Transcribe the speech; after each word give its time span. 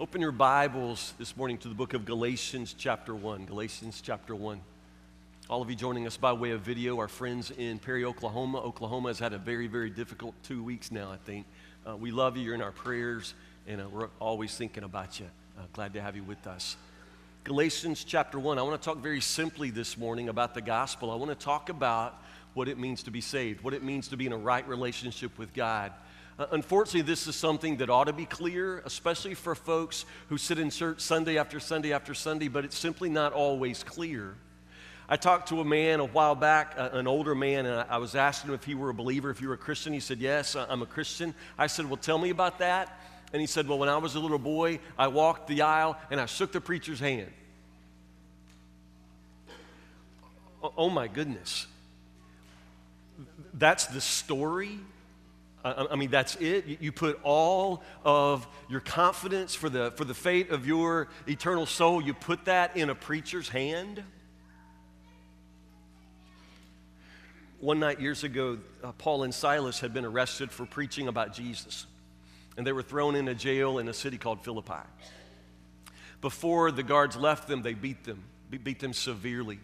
Open 0.00 0.22
your 0.22 0.32
Bibles 0.32 1.12
this 1.18 1.36
morning 1.36 1.58
to 1.58 1.68
the 1.68 1.74
book 1.74 1.92
of 1.92 2.06
Galatians, 2.06 2.74
chapter 2.76 3.14
1. 3.14 3.44
Galatians, 3.44 4.00
chapter 4.02 4.34
1. 4.34 4.58
All 5.50 5.60
of 5.60 5.68
you 5.68 5.76
joining 5.76 6.06
us 6.06 6.16
by 6.16 6.32
way 6.32 6.52
of 6.52 6.62
video, 6.62 6.98
our 6.98 7.08
friends 7.08 7.50
in 7.50 7.78
Perry, 7.78 8.02
Oklahoma. 8.06 8.58
Oklahoma 8.58 9.10
has 9.10 9.18
had 9.18 9.34
a 9.34 9.38
very, 9.38 9.66
very 9.66 9.90
difficult 9.90 10.34
two 10.44 10.64
weeks 10.64 10.90
now, 10.90 11.12
I 11.12 11.18
think. 11.18 11.44
Uh, 11.86 11.94
we 11.94 12.10
love 12.10 12.38
you. 12.38 12.42
You're 12.42 12.54
in 12.54 12.62
our 12.62 12.72
prayers, 12.72 13.34
and 13.68 13.82
uh, 13.82 13.88
we're 13.90 14.08
always 14.18 14.56
thinking 14.56 14.82
about 14.82 15.20
you. 15.20 15.26
Uh, 15.58 15.64
glad 15.74 15.92
to 15.92 16.00
have 16.00 16.16
you 16.16 16.22
with 16.22 16.46
us. 16.46 16.76
Galatians, 17.44 18.02
chapter 18.02 18.38
1. 18.40 18.58
I 18.58 18.62
want 18.62 18.80
to 18.80 18.84
talk 18.84 18.96
very 18.96 19.20
simply 19.20 19.68
this 19.68 19.98
morning 19.98 20.30
about 20.30 20.54
the 20.54 20.62
gospel. 20.62 21.10
I 21.10 21.16
want 21.16 21.38
to 21.38 21.44
talk 21.44 21.68
about 21.68 22.20
what 22.54 22.66
it 22.66 22.78
means 22.78 23.02
to 23.02 23.10
be 23.10 23.20
saved, 23.20 23.62
what 23.62 23.74
it 23.74 23.82
means 23.82 24.08
to 24.08 24.16
be 24.16 24.24
in 24.24 24.32
a 24.32 24.38
right 24.38 24.66
relationship 24.66 25.38
with 25.38 25.52
God. 25.52 25.92
Uh, 26.38 26.46
unfortunately, 26.52 27.02
this 27.02 27.26
is 27.26 27.36
something 27.36 27.76
that 27.76 27.90
ought 27.90 28.04
to 28.04 28.12
be 28.12 28.24
clear, 28.24 28.78
especially 28.84 29.34
for 29.34 29.54
folks 29.54 30.04
who 30.28 30.38
sit 30.38 30.58
in 30.58 30.70
church 30.70 31.00
Sunday 31.00 31.36
after 31.38 31.60
Sunday 31.60 31.92
after 31.92 32.14
Sunday, 32.14 32.48
but 32.48 32.64
it's 32.64 32.78
simply 32.78 33.10
not 33.10 33.32
always 33.32 33.82
clear. 33.82 34.34
I 35.08 35.16
talked 35.16 35.48
to 35.50 35.60
a 35.60 35.64
man 35.64 36.00
a 36.00 36.06
while 36.06 36.34
back, 36.34 36.74
uh, 36.78 36.88
an 36.92 37.06
older 37.06 37.34
man, 37.34 37.66
and 37.66 37.84
I 37.90 37.98
was 37.98 38.14
asking 38.14 38.48
him 38.48 38.54
if 38.54 38.64
he 38.64 38.74
were 38.74 38.88
a 38.88 38.94
believer, 38.94 39.28
if 39.30 39.40
he 39.40 39.46
were 39.46 39.54
a 39.54 39.58
Christian. 39.58 39.92
He 39.92 40.00
said, 40.00 40.18
Yes, 40.18 40.56
I'm 40.56 40.80
a 40.80 40.86
Christian. 40.86 41.34
I 41.58 41.66
said, 41.66 41.86
Well, 41.86 41.98
tell 41.98 42.18
me 42.18 42.30
about 42.30 42.60
that. 42.60 42.98
And 43.32 43.40
he 43.40 43.46
said, 43.46 43.68
Well, 43.68 43.78
when 43.78 43.90
I 43.90 43.98
was 43.98 44.14
a 44.14 44.20
little 44.20 44.38
boy, 44.38 44.78
I 44.98 45.08
walked 45.08 45.48
the 45.48 45.62
aisle 45.62 45.98
and 46.10 46.18
I 46.18 46.26
shook 46.26 46.52
the 46.52 46.62
preacher's 46.62 47.00
hand. 47.00 47.30
Oh 50.62 50.88
my 50.88 51.08
goodness. 51.08 51.66
That's 53.52 53.86
the 53.86 54.00
story 54.00 54.78
I 55.64 55.94
mean, 55.94 56.10
that's 56.10 56.34
it. 56.36 56.78
You 56.80 56.90
put 56.90 57.20
all 57.22 57.84
of 58.04 58.46
your 58.68 58.80
confidence 58.80 59.54
for 59.54 59.68
the, 59.68 59.92
for 59.92 60.04
the 60.04 60.14
fate 60.14 60.50
of 60.50 60.66
your 60.66 61.08
eternal 61.28 61.66
soul, 61.66 62.02
you 62.02 62.14
put 62.14 62.46
that 62.46 62.76
in 62.76 62.90
a 62.90 62.96
preacher's 62.96 63.48
hand. 63.48 64.02
One 67.60 67.78
night 67.78 68.00
years 68.00 68.24
ago, 68.24 68.58
uh, 68.82 68.90
Paul 68.98 69.22
and 69.22 69.32
Silas 69.32 69.78
had 69.78 69.94
been 69.94 70.04
arrested 70.04 70.50
for 70.50 70.66
preaching 70.66 71.06
about 71.06 71.32
Jesus, 71.32 71.86
and 72.56 72.66
they 72.66 72.72
were 72.72 72.82
thrown 72.82 73.14
in 73.14 73.28
a 73.28 73.34
jail 73.34 73.78
in 73.78 73.86
a 73.86 73.94
city 73.94 74.18
called 74.18 74.42
Philippi. 74.42 74.82
Before 76.20 76.72
the 76.72 76.82
guards 76.82 77.16
left 77.16 77.46
them, 77.46 77.62
they 77.62 77.74
beat 77.74 78.02
them, 78.02 78.24
beat 78.50 78.80
them 78.80 78.92
severely, 78.92 79.60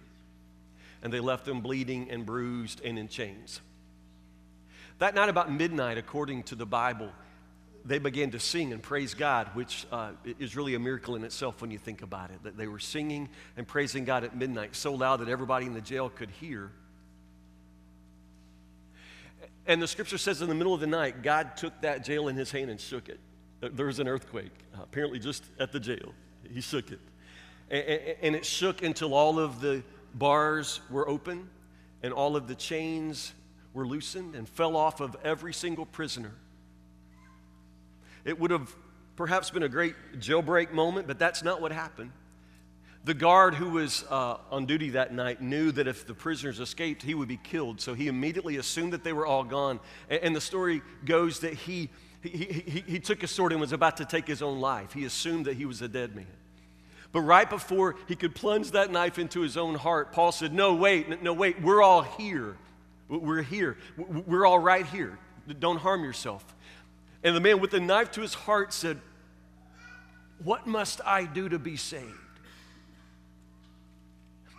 and 1.02 1.12
they 1.12 1.18
left 1.18 1.44
them 1.44 1.60
bleeding 1.60 2.08
and 2.08 2.24
bruised 2.24 2.80
and 2.84 3.00
in 3.00 3.08
chains. 3.08 3.60
That 4.98 5.14
night, 5.14 5.28
about 5.28 5.52
midnight, 5.52 5.96
according 5.96 6.42
to 6.44 6.56
the 6.56 6.66
Bible, 6.66 7.10
they 7.84 7.98
began 7.98 8.32
to 8.32 8.40
sing 8.40 8.72
and 8.72 8.82
praise 8.82 9.14
God, 9.14 9.48
which 9.54 9.86
uh, 9.92 10.10
is 10.38 10.56
really 10.56 10.74
a 10.74 10.78
miracle 10.78 11.14
in 11.14 11.22
itself 11.22 11.60
when 11.60 11.70
you 11.70 11.78
think 11.78 12.02
about 12.02 12.30
it. 12.30 12.42
That 12.42 12.56
they 12.56 12.66
were 12.66 12.80
singing 12.80 13.28
and 13.56 13.66
praising 13.66 14.04
God 14.04 14.24
at 14.24 14.36
midnight 14.36 14.74
so 14.74 14.92
loud 14.92 15.20
that 15.20 15.28
everybody 15.28 15.66
in 15.66 15.74
the 15.74 15.80
jail 15.80 16.10
could 16.10 16.30
hear. 16.30 16.72
And 19.66 19.80
the 19.80 19.86
scripture 19.86 20.18
says 20.18 20.42
in 20.42 20.48
the 20.48 20.54
middle 20.54 20.74
of 20.74 20.80
the 20.80 20.86
night, 20.86 21.22
God 21.22 21.56
took 21.56 21.80
that 21.82 22.04
jail 22.04 22.28
in 22.28 22.36
his 22.36 22.50
hand 22.50 22.70
and 22.70 22.80
shook 22.80 23.08
it. 23.08 23.20
There 23.60 23.86
was 23.86 24.00
an 24.00 24.08
earthquake, 24.08 24.52
uh, 24.76 24.82
apparently 24.82 25.18
just 25.18 25.44
at 25.60 25.72
the 25.72 25.80
jail. 25.80 26.12
He 26.50 26.60
shook 26.60 26.90
it. 26.90 27.00
And, 27.70 28.16
and 28.22 28.36
it 28.36 28.44
shook 28.46 28.82
until 28.82 29.14
all 29.14 29.38
of 29.38 29.60
the 29.60 29.82
bars 30.14 30.80
were 30.90 31.08
open 31.08 31.48
and 32.02 32.12
all 32.12 32.34
of 32.36 32.48
the 32.48 32.54
chains 32.54 33.32
were 33.78 33.86
loosened 33.86 34.34
and 34.34 34.48
fell 34.48 34.76
off 34.76 35.00
of 35.00 35.16
every 35.22 35.54
single 35.54 35.86
prisoner. 35.86 36.32
It 38.24 38.38
would 38.38 38.50
have 38.50 38.74
perhaps 39.14 39.50
been 39.50 39.62
a 39.62 39.68
great 39.68 39.94
jailbreak 40.18 40.72
moment, 40.72 41.06
but 41.06 41.18
that's 41.18 41.44
not 41.44 41.62
what 41.62 41.70
happened. 41.70 42.10
The 43.04 43.14
guard 43.14 43.54
who 43.54 43.70
was 43.70 44.04
uh, 44.10 44.38
on 44.50 44.66
duty 44.66 44.90
that 44.90 45.14
night 45.14 45.40
knew 45.40 45.70
that 45.72 45.86
if 45.86 46.06
the 46.08 46.12
prisoners 46.12 46.58
escaped, 46.58 47.02
he 47.02 47.14
would 47.14 47.28
be 47.28 47.36
killed. 47.36 47.80
So 47.80 47.94
he 47.94 48.08
immediately 48.08 48.56
assumed 48.56 48.92
that 48.94 49.04
they 49.04 49.12
were 49.12 49.24
all 49.24 49.44
gone. 49.44 49.78
And, 50.10 50.22
and 50.24 50.36
the 50.36 50.40
story 50.40 50.82
goes 51.04 51.38
that 51.40 51.54
he, 51.54 51.88
he, 52.20 52.62
he, 52.66 52.84
he 52.84 52.98
took 52.98 53.22
a 53.22 53.28
sword 53.28 53.52
and 53.52 53.60
was 53.60 53.72
about 53.72 53.98
to 53.98 54.04
take 54.04 54.26
his 54.26 54.42
own 54.42 54.58
life. 54.58 54.92
He 54.92 55.04
assumed 55.04 55.46
that 55.46 55.56
he 55.56 55.66
was 55.66 55.80
a 55.82 55.88
dead 55.88 56.16
man. 56.16 56.26
But 57.12 57.20
right 57.20 57.48
before 57.48 57.94
he 58.08 58.16
could 58.16 58.34
plunge 58.34 58.72
that 58.72 58.90
knife 58.90 59.20
into 59.20 59.40
his 59.40 59.56
own 59.56 59.76
heart, 59.76 60.12
Paul 60.12 60.32
said, 60.32 60.52
No, 60.52 60.74
wait, 60.74 61.22
no, 61.22 61.32
wait, 61.32 61.62
we're 61.62 61.80
all 61.80 62.02
here. 62.02 62.56
We're 63.08 63.42
here. 63.42 63.76
We're 63.96 64.46
all 64.46 64.58
right 64.58 64.86
here. 64.86 65.18
Don't 65.58 65.78
harm 65.78 66.04
yourself. 66.04 66.44
And 67.24 67.34
the 67.34 67.40
man 67.40 67.60
with 67.60 67.70
the 67.70 67.80
knife 67.80 68.12
to 68.12 68.20
his 68.20 68.34
heart 68.34 68.72
said, 68.72 69.00
What 70.42 70.66
must 70.66 71.00
I 71.04 71.24
do 71.24 71.48
to 71.48 71.58
be 71.58 71.76
saved? 71.76 72.12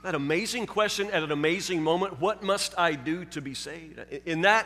That 0.03 0.15
amazing 0.15 0.65
question 0.65 1.11
at 1.11 1.23
an 1.23 1.31
amazing 1.31 1.83
moment 1.83 2.21
what 2.21 2.41
must 2.41 2.73
I 2.77 2.93
do 2.93 3.25
to 3.25 3.41
be 3.41 3.53
saved? 3.53 3.99
In 4.25 4.41
that 4.41 4.65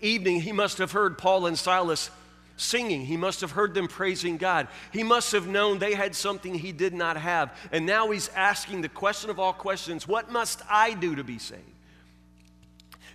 evening, 0.00 0.40
he 0.40 0.52
must 0.52 0.78
have 0.78 0.92
heard 0.92 1.16
Paul 1.16 1.46
and 1.46 1.56
Silas 1.56 2.10
singing. 2.56 3.06
He 3.06 3.16
must 3.16 3.40
have 3.40 3.52
heard 3.52 3.74
them 3.74 3.88
praising 3.88 4.36
God. 4.36 4.68
He 4.92 5.02
must 5.02 5.32
have 5.32 5.46
known 5.46 5.78
they 5.78 5.94
had 5.94 6.14
something 6.14 6.54
he 6.54 6.72
did 6.72 6.92
not 6.92 7.16
have. 7.16 7.56
And 7.72 7.86
now 7.86 8.10
he's 8.10 8.28
asking 8.30 8.82
the 8.82 8.88
question 8.88 9.30
of 9.30 9.38
all 9.38 9.52
questions 9.52 10.06
what 10.08 10.30
must 10.30 10.60
I 10.68 10.94
do 10.94 11.14
to 11.16 11.24
be 11.24 11.38
saved? 11.38 11.62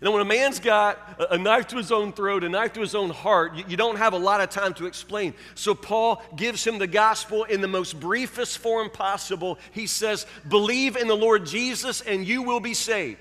And 0.01 0.13
when 0.13 0.21
a 0.21 0.25
man's 0.25 0.59
got 0.59 0.97
a 1.29 1.37
knife 1.37 1.67
to 1.67 1.77
his 1.77 1.91
own 1.91 2.13
throat, 2.13 2.45
a 2.45 2.49
knife 2.49 2.71
to 2.73 2.79
his 2.79 2.95
own 2.95 3.09
heart, 3.09 3.55
you, 3.67 3.75
don't 3.75 3.97
have 3.97 4.13
a 4.13 4.17
lot 4.17 4.39
of 4.39 4.49
time 4.49 4.73
to 4.75 4.85
explain. 4.85 5.33
So 5.55 5.75
Paul 5.75 6.21
gives 6.37 6.65
him 6.65 6.79
the 6.79 6.87
gospel 6.87 7.43
in 7.43 7.59
the 7.59 7.67
most 7.67 7.99
briefest 7.99 8.59
form 8.59 8.89
possible. 8.89 9.59
He 9.71 9.87
says, 9.87 10.25
Believe 10.47 10.95
in 10.95 11.09
the 11.09 11.17
Lord 11.17 11.45
Jesus 11.45 11.99
and 11.99 12.25
you 12.25 12.43
will 12.43 12.61
be 12.61 12.73
saved. 12.73 13.19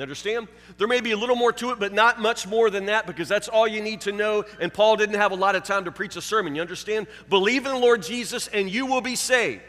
Understand? 0.00 0.48
There 0.78 0.88
may 0.88 1.00
be 1.00 1.12
a 1.12 1.16
little 1.16 1.36
more 1.36 1.52
to 1.54 1.70
it, 1.70 1.78
but 1.78 1.92
not 1.92 2.20
much 2.20 2.46
more 2.46 2.70
than 2.70 2.86
that 2.86 3.06
because 3.06 3.28
that's 3.28 3.48
all 3.48 3.66
you 3.66 3.80
need 3.80 4.00
to 4.02 4.12
know. 4.12 4.44
And 4.60 4.72
Paul 4.72 4.96
didn't 4.96 5.16
have 5.16 5.32
a 5.32 5.36
lot 5.36 5.56
of 5.56 5.62
time 5.64 5.84
to 5.84 5.92
preach 5.92 6.16
a 6.16 6.22
sermon. 6.22 6.54
You 6.54 6.60
understand? 6.60 7.06
Believe 7.28 7.66
in 7.66 7.72
the 7.72 7.78
Lord 7.78 8.02
Jesus 8.02 8.48
and 8.48 8.70
you 8.70 8.86
will 8.86 9.00
be 9.00 9.16
saved. 9.16 9.62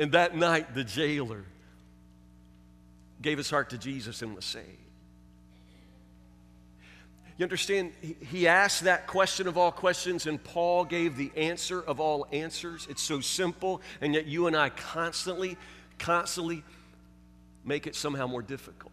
And 0.00 0.12
that 0.12 0.36
night, 0.36 0.74
the 0.74 0.84
jailer 0.84 1.44
gave 3.20 3.38
his 3.38 3.50
heart 3.50 3.70
to 3.70 3.78
Jesus 3.78 4.22
and 4.22 4.34
was 4.34 4.44
saved. 4.44 4.66
You 7.36 7.44
understand? 7.44 7.92
He 8.00 8.48
asked 8.48 8.82
that 8.82 9.06
question 9.06 9.46
of 9.46 9.56
all 9.56 9.70
questions, 9.70 10.26
and 10.26 10.42
Paul 10.42 10.84
gave 10.84 11.16
the 11.16 11.30
answer 11.36 11.80
of 11.80 12.00
all 12.00 12.26
answers. 12.32 12.88
It's 12.90 13.02
so 13.02 13.20
simple, 13.20 13.80
and 14.00 14.12
yet 14.12 14.26
you 14.26 14.48
and 14.48 14.56
I 14.56 14.70
constantly, 14.70 15.56
constantly 16.00 16.64
make 17.64 17.86
it 17.86 17.94
somehow 17.94 18.26
more 18.26 18.42
difficult. 18.42 18.92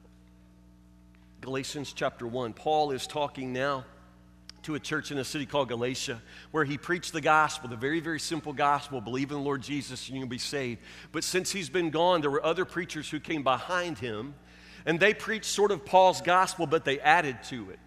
Galatians 1.41 1.91
chapter 1.91 2.27
1. 2.27 2.53
Paul 2.53 2.91
is 2.91 3.07
talking 3.07 3.51
now 3.51 3.83
to 4.65 4.75
a 4.75 4.79
church 4.79 5.11
in 5.11 5.17
a 5.17 5.23
city 5.23 5.45
called 5.45 5.69
Galatia 5.69 6.21
where 6.51 6.65
he 6.65 6.77
preached 6.77 7.13
the 7.13 7.21
gospel, 7.21 7.69
the 7.69 7.75
very, 7.75 7.99
very 7.99 8.19
simple 8.19 8.53
gospel 8.53 9.01
believe 9.01 9.31
in 9.31 9.37
the 9.37 9.43
Lord 9.43 9.61
Jesus 9.61 10.07
and 10.09 10.17
you'll 10.17 10.27
be 10.27 10.37
saved. 10.37 10.81
But 11.11 11.23
since 11.23 11.51
he's 11.51 11.69
been 11.69 11.89
gone, 11.89 12.21
there 12.21 12.31
were 12.31 12.43
other 12.45 12.65
preachers 12.65 13.09
who 13.09 13.19
came 13.19 13.43
behind 13.43 13.97
him 13.97 14.35
and 14.85 14.99
they 14.99 15.13
preached 15.13 15.45
sort 15.45 15.71
of 15.71 15.85
Paul's 15.85 16.21
gospel, 16.21 16.67
but 16.67 16.85
they 16.85 16.99
added 16.99 17.37
to 17.45 17.69
it. 17.71 17.79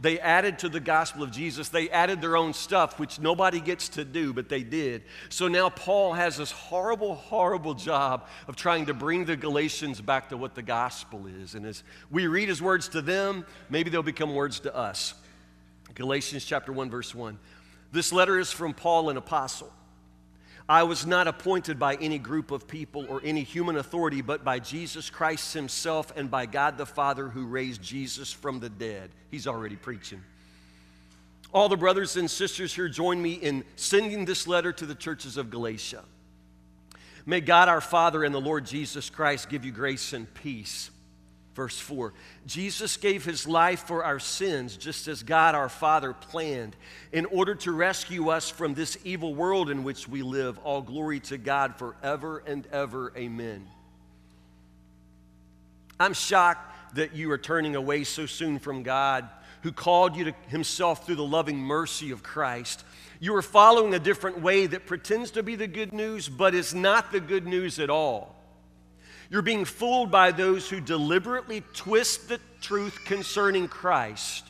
They 0.00 0.18
added 0.18 0.60
to 0.60 0.70
the 0.70 0.80
gospel 0.80 1.22
of 1.22 1.30
Jesus. 1.30 1.68
They 1.68 1.90
added 1.90 2.22
their 2.22 2.36
own 2.36 2.54
stuff, 2.54 2.98
which 2.98 3.20
nobody 3.20 3.60
gets 3.60 3.90
to 3.90 4.04
do, 4.04 4.32
but 4.32 4.48
they 4.48 4.62
did. 4.62 5.02
So 5.28 5.46
now 5.46 5.68
Paul 5.68 6.14
has 6.14 6.38
this 6.38 6.50
horrible, 6.50 7.16
horrible 7.16 7.74
job 7.74 8.26
of 8.48 8.56
trying 8.56 8.86
to 8.86 8.94
bring 8.94 9.26
the 9.26 9.36
Galatians 9.36 10.00
back 10.00 10.30
to 10.30 10.38
what 10.38 10.54
the 10.54 10.62
gospel 10.62 11.26
is. 11.26 11.54
And 11.54 11.66
as 11.66 11.82
we 12.10 12.26
read 12.28 12.48
his 12.48 12.62
words 12.62 12.88
to 12.90 13.02
them, 13.02 13.44
maybe 13.68 13.90
they'll 13.90 14.02
become 14.02 14.34
words 14.34 14.60
to 14.60 14.74
us. 14.74 15.12
Galatians 15.94 16.44
chapter 16.44 16.72
1 16.72 16.90
verse 16.90 17.14
1. 17.14 17.38
This 17.92 18.12
letter 18.12 18.38
is 18.38 18.52
from 18.52 18.74
Paul 18.74 19.10
an 19.10 19.16
apostle. 19.16 19.72
I 20.68 20.84
was 20.84 21.04
not 21.04 21.26
appointed 21.26 21.80
by 21.80 21.96
any 21.96 22.18
group 22.18 22.52
of 22.52 22.68
people 22.68 23.04
or 23.08 23.20
any 23.24 23.42
human 23.42 23.76
authority, 23.76 24.22
but 24.22 24.44
by 24.44 24.60
Jesus 24.60 25.10
Christ 25.10 25.52
himself 25.52 26.12
and 26.14 26.30
by 26.30 26.46
God 26.46 26.78
the 26.78 26.86
Father 26.86 27.28
who 27.28 27.46
raised 27.46 27.82
Jesus 27.82 28.32
from 28.32 28.60
the 28.60 28.68
dead. 28.68 29.10
He's 29.32 29.48
already 29.48 29.74
preaching. 29.74 30.22
All 31.52 31.68
the 31.68 31.76
brothers 31.76 32.16
and 32.16 32.30
sisters 32.30 32.72
here 32.72 32.88
join 32.88 33.20
me 33.20 33.32
in 33.32 33.64
sending 33.74 34.24
this 34.24 34.46
letter 34.46 34.72
to 34.74 34.86
the 34.86 34.94
churches 34.94 35.36
of 35.36 35.50
Galatia. 35.50 36.04
May 37.26 37.40
God 37.40 37.68
our 37.68 37.80
Father 37.80 38.22
and 38.22 38.32
the 38.32 38.40
Lord 38.40 38.64
Jesus 38.64 39.10
Christ 39.10 39.48
give 39.48 39.64
you 39.64 39.72
grace 39.72 40.12
and 40.12 40.32
peace. 40.34 40.90
Verse 41.54 41.78
4 41.78 42.12
Jesus 42.46 42.96
gave 42.96 43.24
his 43.24 43.46
life 43.46 43.86
for 43.86 44.04
our 44.04 44.18
sins, 44.18 44.76
just 44.76 45.08
as 45.08 45.22
God 45.22 45.54
our 45.54 45.68
Father 45.68 46.12
planned, 46.12 46.76
in 47.12 47.26
order 47.26 47.54
to 47.56 47.72
rescue 47.72 48.28
us 48.28 48.48
from 48.50 48.74
this 48.74 48.96
evil 49.04 49.34
world 49.34 49.70
in 49.70 49.84
which 49.84 50.08
we 50.08 50.22
live. 50.22 50.58
All 50.58 50.82
glory 50.82 51.20
to 51.20 51.38
God 51.38 51.76
forever 51.76 52.42
and 52.46 52.66
ever. 52.68 53.12
Amen. 53.16 53.66
I'm 55.98 56.14
shocked 56.14 56.94
that 56.94 57.14
you 57.14 57.30
are 57.30 57.38
turning 57.38 57.76
away 57.76 58.04
so 58.04 58.26
soon 58.26 58.58
from 58.58 58.82
God, 58.82 59.28
who 59.62 59.72
called 59.72 60.16
you 60.16 60.24
to 60.24 60.34
himself 60.48 61.04
through 61.04 61.16
the 61.16 61.24
loving 61.24 61.58
mercy 61.58 62.10
of 62.10 62.22
Christ. 62.22 62.84
You 63.20 63.34
are 63.36 63.42
following 63.42 63.92
a 63.92 63.98
different 63.98 64.40
way 64.40 64.66
that 64.66 64.86
pretends 64.86 65.32
to 65.32 65.42
be 65.42 65.56
the 65.56 65.66
good 65.66 65.92
news, 65.92 66.28
but 66.28 66.54
is 66.54 66.74
not 66.74 67.12
the 67.12 67.20
good 67.20 67.46
news 67.46 67.78
at 67.78 67.90
all. 67.90 68.39
You're 69.30 69.42
being 69.42 69.64
fooled 69.64 70.10
by 70.10 70.32
those 70.32 70.68
who 70.68 70.80
deliberately 70.80 71.62
twist 71.72 72.28
the 72.28 72.40
truth 72.60 72.98
concerning 73.04 73.68
Christ. 73.68 74.44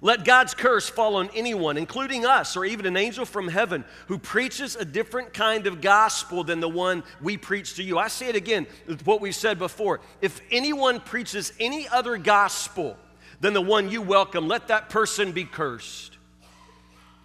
Let 0.00 0.24
God's 0.24 0.54
curse 0.54 0.88
fall 0.88 1.16
on 1.16 1.28
anyone, 1.34 1.76
including 1.76 2.24
us 2.24 2.56
or 2.56 2.64
even 2.64 2.86
an 2.86 2.96
angel 2.96 3.26
from 3.26 3.48
heaven, 3.48 3.84
who 4.06 4.16
preaches 4.16 4.76
a 4.76 4.84
different 4.84 5.34
kind 5.34 5.66
of 5.66 5.82
gospel 5.82 6.42
than 6.42 6.60
the 6.60 6.68
one 6.68 7.02
we 7.20 7.36
preach 7.36 7.74
to 7.74 7.82
you. 7.82 7.98
I 7.98 8.08
say 8.08 8.28
it 8.28 8.36
again, 8.36 8.66
what 9.04 9.20
we've 9.20 9.34
said 9.34 9.58
before. 9.58 10.00
If 10.22 10.40
anyone 10.50 11.00
preaches 11.00 11.52
any 11.60 11.86
other 11.88 12.16
gospel 12.16 12.96
than 13.40 13.52
the 13.52 13.60
one 13.60 13.90
you 13.90 14.00
welcome, 14.00 14.48
let 14.48 14.68
that 14.68 14.88
person 14.88 15.32
be 15.32 15.44
cursed. 15.44 16.16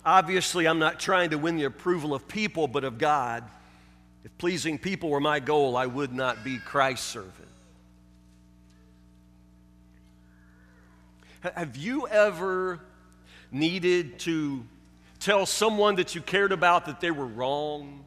Obviously, 0.03 0.67
I'm 0.67 0.79
not 0.79 0.99
trying 0.99 1.29
to 1.29 1.37
win 1.37 1.55
the 1.55 1.63
approval 1.63 2.13
of 2.13 2.27
people, 2.27 2.67
but 2.67 2.83
of 2.83 2.97
God. 2.97 3.43
If 4.25 4.35
pleasing 4.39 4.79
people 4.79 5.09
were 5.09 5.19
my 5.19 5.39
goal, 5.39 5.77
I 5.77 5.85
would 5.85 6.11
not 6.11 6.43
be 6.43 6.57
Christ's 6.57 7.05
servant. 7.05 7.47
Have 11.41 11.77
you 11.77 12.07
ever 12.07 12.79
needed 13.51 14.17
to 14.21 14.65
tell 15.19 15.45
someone 15.45 15.95
that 15.95 16.15
you 16.15 16.21
cared 16.21 16.51
about 16.51 16.87
that 16.87 17.01
they 17.01 17.11
were 17.11 17.27
wrong? 17.27 18.03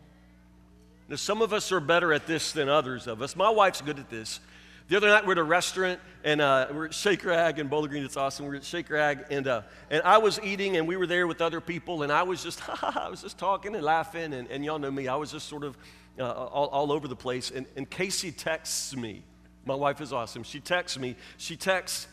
Now, 1.08 1.14
some 1.14 1.40
of 1.40 1.52
us 1.52 1.70
are 1.70 1.78
better 1.78 2.12
at 2.12 2.26
this 2.26 2.50
than 2.50 2.68
others 2.68 3.06
of 3.06 3.22
us. 3.22 3.36
My 3.36 3.48
wife's 3.48 3.80
good 3.80 4.00
at 4.00 4.10
this. 4.10 4.40
The 4.88 4.96
other 4.96 5.08
night, 5.08 5.26
we 5.26 5.28
are 5.28 5.32
at 5.32 5.38
a 5.38 5.44
restaurant, 5.44 6.00
and 6.24 6.40
uh, 6.40 6.68
we're 6.72 6.86
at 6.86 6.94
Shaker 6.94 7.30
Ag 7.30 7.58
in 7.58 7.68
Bowling 7.68 7.90
Green. 7.90 8.04
It's 8.06 8.16
awesome. 8.16 8.46
We're 8.46 8.54
at 8.56 8.64
Shaker 8.64 8.96
Ag, 8.96 9.26
and, 9.28 9.46
uh, 9.46 9.60
and 9.90 10.00
I 10.02 10.16
was 10.16 10.40
eating, 10.42 10.78
and 10.78 10.88
we 10.88 10.96
were 10.96 11.06
there 11.06 11.26
with 11.26 11.42
other 11.42 11.60
people, 11.60 12.04
and 12.04 12.10
I 12.10 12.22
was 12.22 12.42
just, 12.42 12.62
I 12.82 13.10
was 13.10 13.20
just 13.20 13.36
talking 13.36 13.74
and 13.74 13.84
laughing, 13.84 14.32
and, 14.32 14.48
and 14.48 14.64
y'all 14.64 14.78
know 14.78 14.90
me. 14.90 15.06
I 15.06 15.16
was 15.16 15.30
just 15.30 15.46
sort 15.46 15.62
of 15.62 15.76
uh, 16.18 16.24
all, 16.24 16.68
all, 16.68 16.90
over 16.90 17.06
the 17.06 17.14
place. 17.14 17.50
And, 17.50 17.66
and 17.76 17.88
Casey 17.88 18.32
texts 18.32 18.96
me. 18.96 19.24
My 19.66 19.74
wife 19.74 20.00
is 20.00 20.10
awesome. 20.10 20.42
She 20.42 20.58
texts 20.58 20.98
me. 20.98 21.16
She 21.36 21.54
texts, 21.54 22.08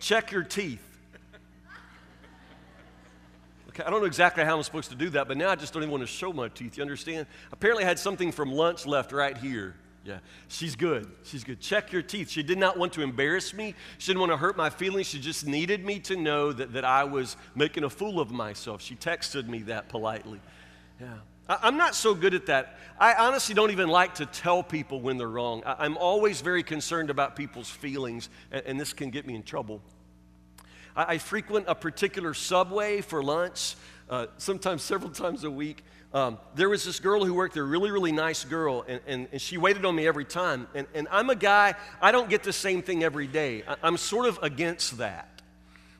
check 0.00 0.32
your 0.32 0.42
teeth. 0.42 0.86
Okay, 3.70 3.84
I 3.84 3.88
don't 3.88 4.00
know 4.00 4.06
exactly 4.06 4.44
how 4.44 4.54
I'm 4.54 4.62
supposed 4.64 4.90
to 4.90 4.96
do 4.96 5.08
that, 5.10 5.28
but 5.28 5.38
now 5.38 5.48
I 5.48 5.54
just 5.54 5.72
don't 5.72 5.82
even 5.82 5.92
want 5.92 6.02
to 6.02 6.06
show 6.06 6.30
my 6.30 6.48
teeth. 6.48 6.76
You 6.76 6.82
understand? 6.82 7.26
Apparently, 7.52 7.84
I 7.84 7.88
had 7.88 7.98
something 7.98 8.32
from 8.32 8.52
lunch 8.52 8.84
left 8.84 9.12
right 9.12 9.38
here. 9.38 9.76
Yeah, 10.04 10.18
she's 10.48 10.76
good. 10.76 11.10
She's 11.24 11.44
good. 11.44 11.60
Check 11.60 11.92
your 11.92 12.00
teeth. 12.00 12.30
She 12.30 12.42
did 12.42 12.58
not 12.58 12.78
want 12.78 12.94
to 12.94 13.02
embarrass 13.02 13.52
me. 13.52 13.74
She 13.98 14.06
didn't 14.06 14.20
want 14.20 14.32
to 14.32 14.38
hurt 14.38 14.56
my 14.56 14.70
feelings. 14.70 15.06
She 15.06 15.20
just 15.20 15.46
needed 15.46 15.84
me 15.84 15.98
to 16.00 16.16
know 16.16 16.52
that, 16.52 16.72
that 16.72 16.84
I 16.86 17.04
was 17.04 17.36
making 17.54 17.84
a 17.84 17.90
fool 17.90 18.18
of 18.18 18.30
myself. 18.30 18.80
She 18.80 18.96
texted 18.96 19.46
me 19.46 19.58
that 19.64 19.90
politely. 19.90 20.40
Yeah. 20.98 21.18
I, 21.50 21.68
am 21.68 21.76
not 21.76 21.94
so 21.94 22.14
good 22.14 22.32
at 22.32 22.46
that. 22.46 22.78
I 22.98 23.14
honestly 23.14 23.54
don't 23.54 23.72
even 23.72 23.88
like 23.88 24.14
to 24.16 24.26
tell 24.26 24.62
people 24.62 25.00
when 25.00 25.18
they're 25.18 25.28
wrong. 25.28 25.62
I, 25.66 25.84
am 25.84 25.98
always 25.98 26.40
very 26.40 26.62
concerned 26.62 27.10
about 27.10 27.36
people's 27.36 27.68
feelings, 27.68 28.30
and, 28.52 28.62
and 28.66 28.80
this 28.80 28.92
can 28.92 29.10
get 29.10 29.26
me 29.26 29.34
in 29.34 29.42
trouble. 29.42 29.82
I, 30.94 31.14
I, 31.14 31.18
frequent 31.18 31.66
a 31.68 31.74
particular 31.74 32.34
subway 32.34 33.00
for 33.00 33.22
lunch, 33.22 33.74
uh, 34.08 34.26
sometimes 34.38 34.82
several 34.82 35.10
times 35.12 35.44
a 35.44 35.50
week. 35.50 35.82
Um, 36.12 36.38
there 36.56 36.68
was 36.68 36.84
this 36.84 36.98
girl 36.98 37.24
who 37.24 37.32
worked 37.32 37.54
there, 37.54 37.64
really, 37.64 37.92
really 37.92 38.10
nice 38.10 38.44
girl, 38.44 38.84
and, 38.88 39.00
and, 39.06 39.28
and 39.30 39.40
she 39.40 39.58
waited 39.58 39.84
on 39.84 39.94
me 39.94 40.08
every 40.08 40.24
time. 40.24 40.66
And, 40.74 40.88
and 40.92 41.06
I'm 41.10 41.30
a 41.30 41.36
guy, 41.36 41.74
I 42.02 42.10
don't 42.10 42.28
get 42.28 42.42
the 42.42 42.52
same 42.52 42.82
thing 42.82 43.04
every 43.04 43.28
day. 43.28 43.62
I, 43.66 43.76
I'm 43.84 43.96
sort 43.96 44.26
of 44.26 44.38
against 44.42 44.98
that. 44.98 45.42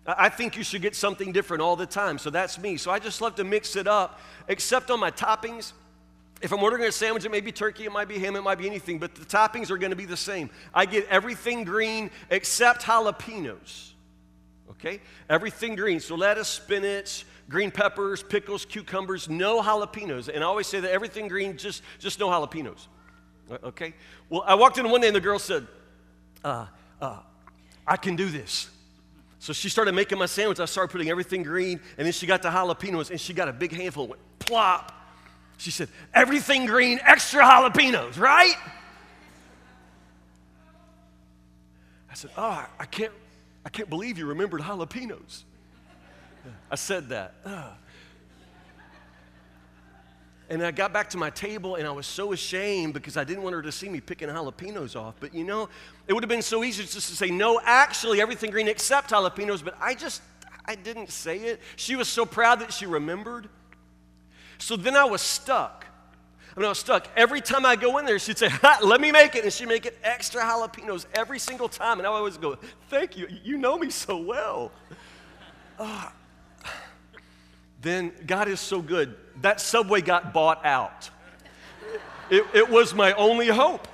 I 0.07 0.29
think 0.29 0.57
you 0.57 0.65
should 0.65 0.83
get 0.83 0.97
something 0.97 1.31
different 1.31 1.63
all 1.63 1.77
the 1.77 1.87
time. 1.87 2.19
So 2.19 2.31
that's 2.31 2.59
me. 2.59 2.77
So 2.77 2.91
I 2.91 2.99
just 2.99 3.21
love 3.21 3.37
to 3.37 3.45
mix 3.45 3.77
it 3.77 3.87
up, 3.87 4.19
except 4.49 4.91
on 4.91 4.99
my 4.99 5.13
toppings. 5.13 5.73
If 6.43 6.53
I'm 6.53 6.63
ordering 6.63 6.85
a 6.85 6.93
sandwich, 6.93 7.25
it 7.25 7.31
may 7.31 7.43
be 7.43 7.53
turkey, 7.53 7.85
it 7.85 7.93
might 7.93 8.09
be 8.09 8.19
ham, 8.19 8.35
it 8.35 8.43
might 8.43 8.59
be 8.59 8.67
anything, 8.67 8.99
but 8.99 9.15
the 9.15 9.27
toppings 9.27 9.71
are 9.71 9.77
going 9.79 9.91
to 9.91 9.97
be 9.97 10.07
the 10.07 10.17
same. 10.17 10.51
I 10.73 10.87
get 10.87 11.07
everything 11.09 11.65
green 11.65 12.11
except 12.31 12.83
jalapenos. 12.83 13.93
Okay? 14.71 15.01
Everything 15.29 15.75
green. 15.75 16.01
So 16.01 16.15
lettuce, 16.15 16.49
spinach, 16.49 17.25
green 17.49 17.71
peppers, 17.71 18.23
pickles, 18.23 18.65
cucumbers, 18.65 19.29
no 19.29 19.61
jalapenos. 19.63 20.29
And 20.29 20.45
I 20.45 20.47
always 20.47 20.67
say 20.67 20.81
that 20.81 20.91
everything 20.91 21.29
green, 21.29 21.57
just, 21.57 21.83
just 21.99 22.19
no 22.19 22.29
jalapenos. 22.29 22.87
Okay? 23.65 23.95
Well, 24.29 24.45
I 24.47 24.55
walked 24.55 24.79
in 24.79 24.89
one 24.91 25.01
day 25.01 25.09
and 25.09 25.17
the 25.17 25.21
girl 25.21 25.39
said, 25.39 25.67
uh, 26.45 26.67
uh, 27.01 27.19
I 27.87 27.97
can 27.97 28.17
do 28.17 28.29
this. 28.29 28.71
So 29.41 29.55
she 29.55 29.71
started 29.71 29.95
making 29.95 30.19
my 30.19 30.27
sandwich. 30.27 30.61
I 30.61 30.67
started 30.67 30.93
putting 30.93 31.09
everything 31.09 31.43
green, 31.43 31.81
and 31.97 32.05
then 32.05 32.13
she 32.13 32.27
got 32.27 32.43
the 32.43 32.51
jalapenos, 32.51 33.11
and 33.11 33.19
she 33.19 33.33
got 33.33 33.49
a 33.49 33.53
big 33.55 33.73
handful. 33.73 34.07
Went 34.07 34.21
plop. 34.39 34.93
She 35.57 35.71
said, 35.71 35.89
"Everything 36.13 36.67
green, 36.67 37.01
extra 37.03 37.43
jalapenos, 37.43 38.19
right?" 38.19 38.55
I 42.11 42.15
said, 42.15 42.31
"Oh, 42.37 42.67
I 42.79 42.85
can't, 42.85 43.13
I 43.65 43.69
can't 43.69 43.91
believe 43.91 44.19
you 44.19 44.27
remembered 44.27 44.61
jalapenos." 44.63 45.45
I 46.71 46.75
said 46.77 47.09
that. 47.11 47.35
Ugh. 47.45 47.73
And 50.51 50.65
I 50.65 50.73
got 50.73 50.93
back 50.93 51.09
to 51.11 51.17
my 51.17 51.31
table 51.31 51.77
and 51.77 51.87
I 51.87 51.93
was 51.93 52.07
so 52.07 52.33
ashamed 52.33 52.93
because 52.93 53.17
I 53.17 53.23
didn't 53.23 53.45
want 53.45 53.55
her 53.55 53.63
to 53.63 53.71
see 53.71 53.89
me 53.89 54.01
picking 54.01 54.29
jalapenos 54.29 54.97
off. 54.97 55.15
But 55.21 55.33
you 55.33 55.45
know, 55.45 55.69
it 56.09 56.13
would 56.13 56.25
have 56.25 56.29
been 56.29 56.43
so 56.43 56.65
easy 56.65 56.83
just 56.83 57.09
to 57.09 57.17
say, 57.17 57.31
no, 57.31 57.61
actually, 57.65 58.21
everything 58.21 58.51
green 58.51 58.67
except 58.67 59.11
jalapenos. 59.11 59.65
But 59.65 59.77
I 59.81 59.95
just, 59.95 60.23
I 60.65 60.75
didn't 60.75 61.11
say 61.11 61.39
it. 61.39 61.61
She 61.77 61.95
was 61.95 62.09
so 62.09 62.27
proud 62.27 62.61
that 62.61 62.73
she 62.73 62.87
remembered. 62.87 63.49
So 64.59 64.77
then 64.77 64.97
I 64.97 65.05
was 65.05 65.23
stuck. 65.23 65.87
I 66.57 66.59
mean, 66.59 66.67
I 66.67 66.71
was 66.71 66.79
stuck. 66.79 67.09
Every 67.17 67.41
time 67.41 67.65
I 67.65 67.77
go 67.77 67.99
in 67.99 68.05
there, 68.05 68.19
she'd 68.19 68.39
say, 68.39 68.51
let 68.83 69.01
me 69.01 69.13
make 69.13 69.35
it. 69.35 69.45
And 69.45 69.53
she'd 69.53 69.69
make 69.69 69.87
it 69.87 69.97
extra 70.03 70.43
jalapenos 70.43 71.07
every 71.15 71.39
single 71.39 71.69
time. 71.69 71.99
And 71.99 72.07
I 72.07 72.11
always 72.11 72.37
go, 72.37 72.59
thank 72.89 73.17
you. 73.17 73.29
You 73.45 73.57
know 73.57 73.79
me 73.79 73.91
so 73.91 74.17
well. 74.17 74.73
Oh, 75.79 76.13
then 77.81 78.13
God 78.27 78.49
is 78.49 78.61
so 78.61 78.83
good. 78.83 79.15
That 79.43 79.61
subway 79.61 80.01
got 80.01 80.35
bought 80.35 80.65
out. 80.67 81.09
It, 82.29 82.45
it 82.53 82.69
was 82.69 82.95
my 82.95 83.13
only 83.15 83.49
hope. 83.49 83.89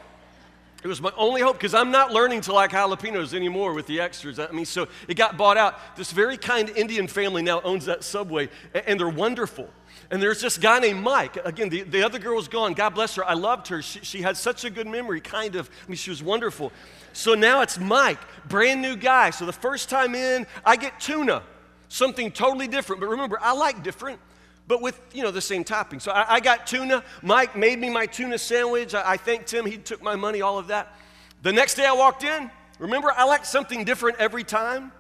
It 0.82 0.88
was 0.88 1.00
my 1.00 1.12
only 1.16 1.40
hope 1.40 1.56
because 1.56 1.74
I'm 1.74 1.90
not 1.90 2.12
learning 2.12 2.42
to 2.42 2.52
like 2.52 2.70
jalapenos 2.70 3.34
anymore 3.34 3.74
with 3.74 3.86
the 3.86 4.00
extras. 4.00 4.38
I 4.38 4.50
mean, 4.52 4.66
so 4.66 4.86
it 5.08 5.14
got 5.14 5.36
bought 5.36 5.56
out. 5.56 5.78
This 5.96 6.12
very 6.12 6.36
kind 6.36 6.68
Indian 6.70 7.08
family 7.08 7.42
now 7.42 7.60
owns 7.62 7.86
that 7.86 8.04
subway, 8.04 8.48
and 8.72 9.00
they're 9.00 9.08
wonderful. 9.08 9.68
And 10.10 10.22
there's 10.22 10.40
this 10.40 10.56
guy 10.56 10.78
named 10.78 11.02
Mike. 11.02 11.36
Again, 11.44 11.68
the, 11.68 11.82
the 11.82 12.04
other 12.04 12.18
girl 12.18 12.36
was 12.36 12.48
gone. 12.48 12.74
God 12.74 12.90
bless 12.90 13.16
her. 13.16 13.24
I 13.24 13.34
loved 13.34 13.68
her. 13.68 13.82
She, 13.82 14.00
she 14.00 14.22
had 14.22 14.36
such 14.36 14.64
a 14.64 14.70
good 14.70 14.86
memory, 14.86 15.20
kind 15.20 15.56
of. 15.56 15.68
I 15.84 15.88
mean, 15.88 15.96
she 15.96 16.10
was 16.10 16.22
wonderful. 16.22 16.72
So 17.12 17.34
now 17.34 17.62
it's 17.62 17.78
Mike, 17.78 18.20
brand 18.48 18.82
new 18.82 18.94
guy. 18.94 19.30
So 19.30 19.46
the 19.46 19.52
first 19.52 19.88
time 19.88 20.14
in, 20.14 20.46
I 20.64 20.76
get 20.76 21.00
tuna 21.00 21.42
something 21.88 22.30
totally 22.30 22.68
different. 22.68 23.00
But 23.00 23.08
remember, 23.08 23.38
I 23.40 23.52
like 23.52 23.82
different, 23.82 24.20
but 24.66 24.82
with, 24.82 25.00
you 25.12 25.22
know, 25.22 25.30
the 25.30 25.40
same 25.40 25.64
topping. 25.64 26.00
So 26.00 26.12
I, 26.12 26.34
I 26.34 26.40
got 26.40 26.66
tuna. 26.66 27.04
Mike 27.22 27.56
made 27.56 27.78
me 27.78 27.90
my 27.90 28.06
tuna 28.06 28.38
sandwich. 28.38 28.94
I, 28.94 29.12
I 29.12 29.16
thanked 29.16 29.52
him. 29.52 29.66
He 29.66 29.76
took 29.76 30.02
my 30.02 30.16
money, 30.16 30.42
all 30.42 30.58
of 30.58 30.68
that. 30.68 30.94
The 31.42 31.52
next 31.52 31.74
day 31.74 31.86
I 31.86 31.92
walked 31.92 32.24
in, 32.24 32.50
remember, 32.78 33.12
I 33.14 33.24
like 33.24 33.44
something 33.44 33.84
different 33.84 34.18
every 34.18 34.44
time. 34.44 34.92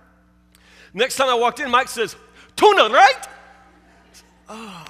Next 0.94 1.16
time 1.16 1.28
I 1.28 1.34
walked 1.34 1.60
in, 1.60 1.70
Mike 1.70 1.88
says, 1.88 2.16
tuna, 2.56 2.88
right? 2.88 3.28
Oh, 4.48 4.84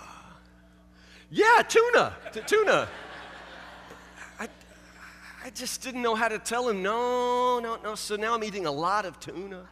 yeah, 1.31 1.63
tuna, 1.69 2.17
T- 2.33 2.41
tuna. 2.47 2.89
I, 4.39 4.49
I 5.45 5.51
just 5.51 5.83
didn't 5.83 6.03
know 6.03 6.15
how 6.15 6.29
to 6.29 6.39
tell 6.39 6.69
him, 6.69 6.83
no, 6.83 7.59
no, 7.61 7.79
no. 7.83 7.95
So 7.95 8.17
now 8.17 8.35
I'm 8.35 8.45
eating 8.45 8.67
a 8.67 8.73
lot 8.73 9.05
of 9.07 9.19
tuna 9.21 9.67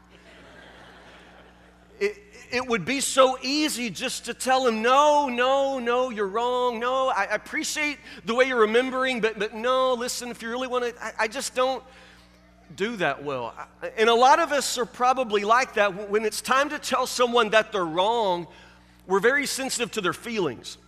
it, 2.01 2.17
it 2.51 2.67
would 2.67 2.85
be 2.85 3.01
so 3.01 3.39
easy 3.43 3.91
just 3.91 4.27
to 4.27 4.35
tell 4.35 4.67
him, 4.67 4.83
no, 4.83 5.29
no, 5.29 5.79
no, 5.79 6.11
you're 6.11 6.29
wrong. 6.29 6.79
No, 6.79 7.09
I 7.09 7.25
appreciate 7.25 7.99
the 8.25 8.35
way 8.35 8.47
you're 8.47 8.61
remembering, 8.61 9.21
but, 9.21 9.39
but 9.39 9.55
no, 9.55 9.95
listen, 9.95 10.31
if 10.31 10.43
you 10.43 10.51
really 10.51 10.69
want 10.69 10.85
to, 10.85 11.05
I, 11.05 11.13
I 11.21 11.29
just 11.29 11.55
don't 11.55 11.83
do 12.77 12.97
that 12.97 13.23
well. 13.23 13.55
And 13.97 14.09
a 14.09 14.15
lot 14.15 14.41
of 14.41 14.53
us 14.53 14.79
are 14.79 14.87
probably 14.87 15.45
like 15.45 15.75
that. 15.75 16.11
When 16.11 16.25
it's 16.25 16.41
time 16.41 16.71
to 16.71 16.79
tell 16.79 17.07
someone 17.07 17.51
that 17.51 17.73
they're 17.73 17.85
wrong, 17.85 18.47
we're 19.07 19.21
very 19.21 19.47
sensitive 19.47 19.91
to 19.93 20.01
their 20.01 20.13
feelings 20.13 20.79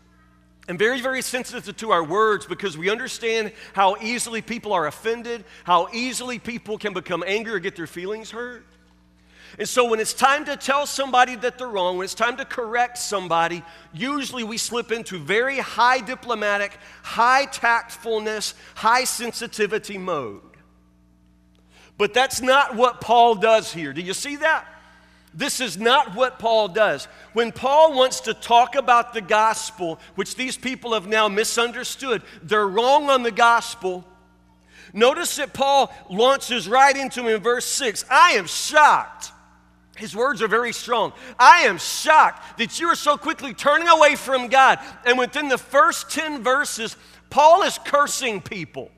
and 0.69 0.79
very, 0.79 1.01
very 1.01 1.23
sensitive 1.23 1.77
to 1.77 1.93
our 1.93 2.03
words 2.03 2.47
because 2.47 2.77
we 2.77 2.91
understand 2.91 3.53
how 3.73 3.97
easily 4.01 4.43
people 4.43 4.73
are 4.73 4.87
offended, 4.87 5.45
how 5.65 5.89
easily 5.93 6.39
people 6.39 6.77
can 6.77 6.93
become 6.93 7.23
angry 7.27 7.55
or 7.55 7.59
get 7.59 7.77
their 7.77 7.87
feelings 7.87 8.31
hurt. 8.31 8.67
And 9.59 9.69
so, 9.69 9.89
when 9.89 10.01
it's 10.01 10.13
time 10.13 10.45
to 10.47 10.57
tell 10.57 10.87
somebody 10.87 11.37
that 11.37 11.57
they're 11.57 11.69
wrong, 11.69 11.97
when 11.97 12.05
it's 12.05 12.15
time 12.15 12.37
to 12.37 12.45
correct 12.45 12.99
somebody, 12.99 13.63
usually 13.95 14.45
we 14.45 14.59
slip 14.59 14.93
into 14.93 15.19
very 15.19 15.59
high 15.59 16.01
diplomatic, 16.01 16.77
high 17.03 17.47
tactfulness, 17.47 18.55
high 18.75 19.05
sensitivity 19.05 19.99
mode. 19.99 20.43
But 21.97 22.13
that's 22.13 22.43
not 22.43 22.77
what 22.77 23.01
Paul 23.01 23.37
does 23.37 23.73
here. 23.73 23.93
Do 23.95 24.03
you 24.03 24.13
see 24.13 24.37
that? 24.37 24.67
This 25.37 25.61
is 25.61 25.77
not 25.77 26.15
what 26.15 26.39
Paul 26.39 26.69
does. 26.69 27.07
When 27.35 27.53
Paul 27.53 27.93
wants 27.93 28.21
to 28.21 28.33
talk 28.33 28.75
about 28.75 29.13
the 29.13 29.21
gospel, 29.21 30.01
which 30.15 30.35
these 30.35 30.57
people 30.57 30.95
have 30.95 31.07
now 31.07 31.29
misunderstood, 31.29 32.23
they're 32.43 32.67
wrong 32.67 33.11
on 33.11 33.23
the 33.23 33.31
gospel. 33.31 34.07
Notice 34.95 35.37
that 35.37 35.53
Paul 35.53 35.93
launches 36.09 36.67
right 36.67 36.97
into 36.97 37.21
him 37.21 37.27
in 37.27 37.43
verse 37.43 37.67
6. 37.67 38.07
I 38.11 38.33
am 38.33 38.47
shocked. 38.47 39.33
His 39.99 40.17
words 40.17 40.41
are 40.41 40.49
very 40.49 40.73
strong. 40.73 41.13
I 41.39 41.63
am 41.63 41.77
shocked 41.77 42.59
that 42.59 42.81
you 42.81 42.89
are 42.89 42.97
so 42.97 43.19
quickly 43.19 43.53
turning 43.53 43.89
away 43.89 44.17
from 44.17 44.49
God. 44.49 44.79
And 45.05 45.19
within 45.19 45.49
the 45.49 45.59
first 45.59 46.11
10 46.11 46.43
verses, 46.43 46.97
Paul 47.29 47.63
is 47.63 47.79
cursing 47.85 48.41
people 48.41 48.91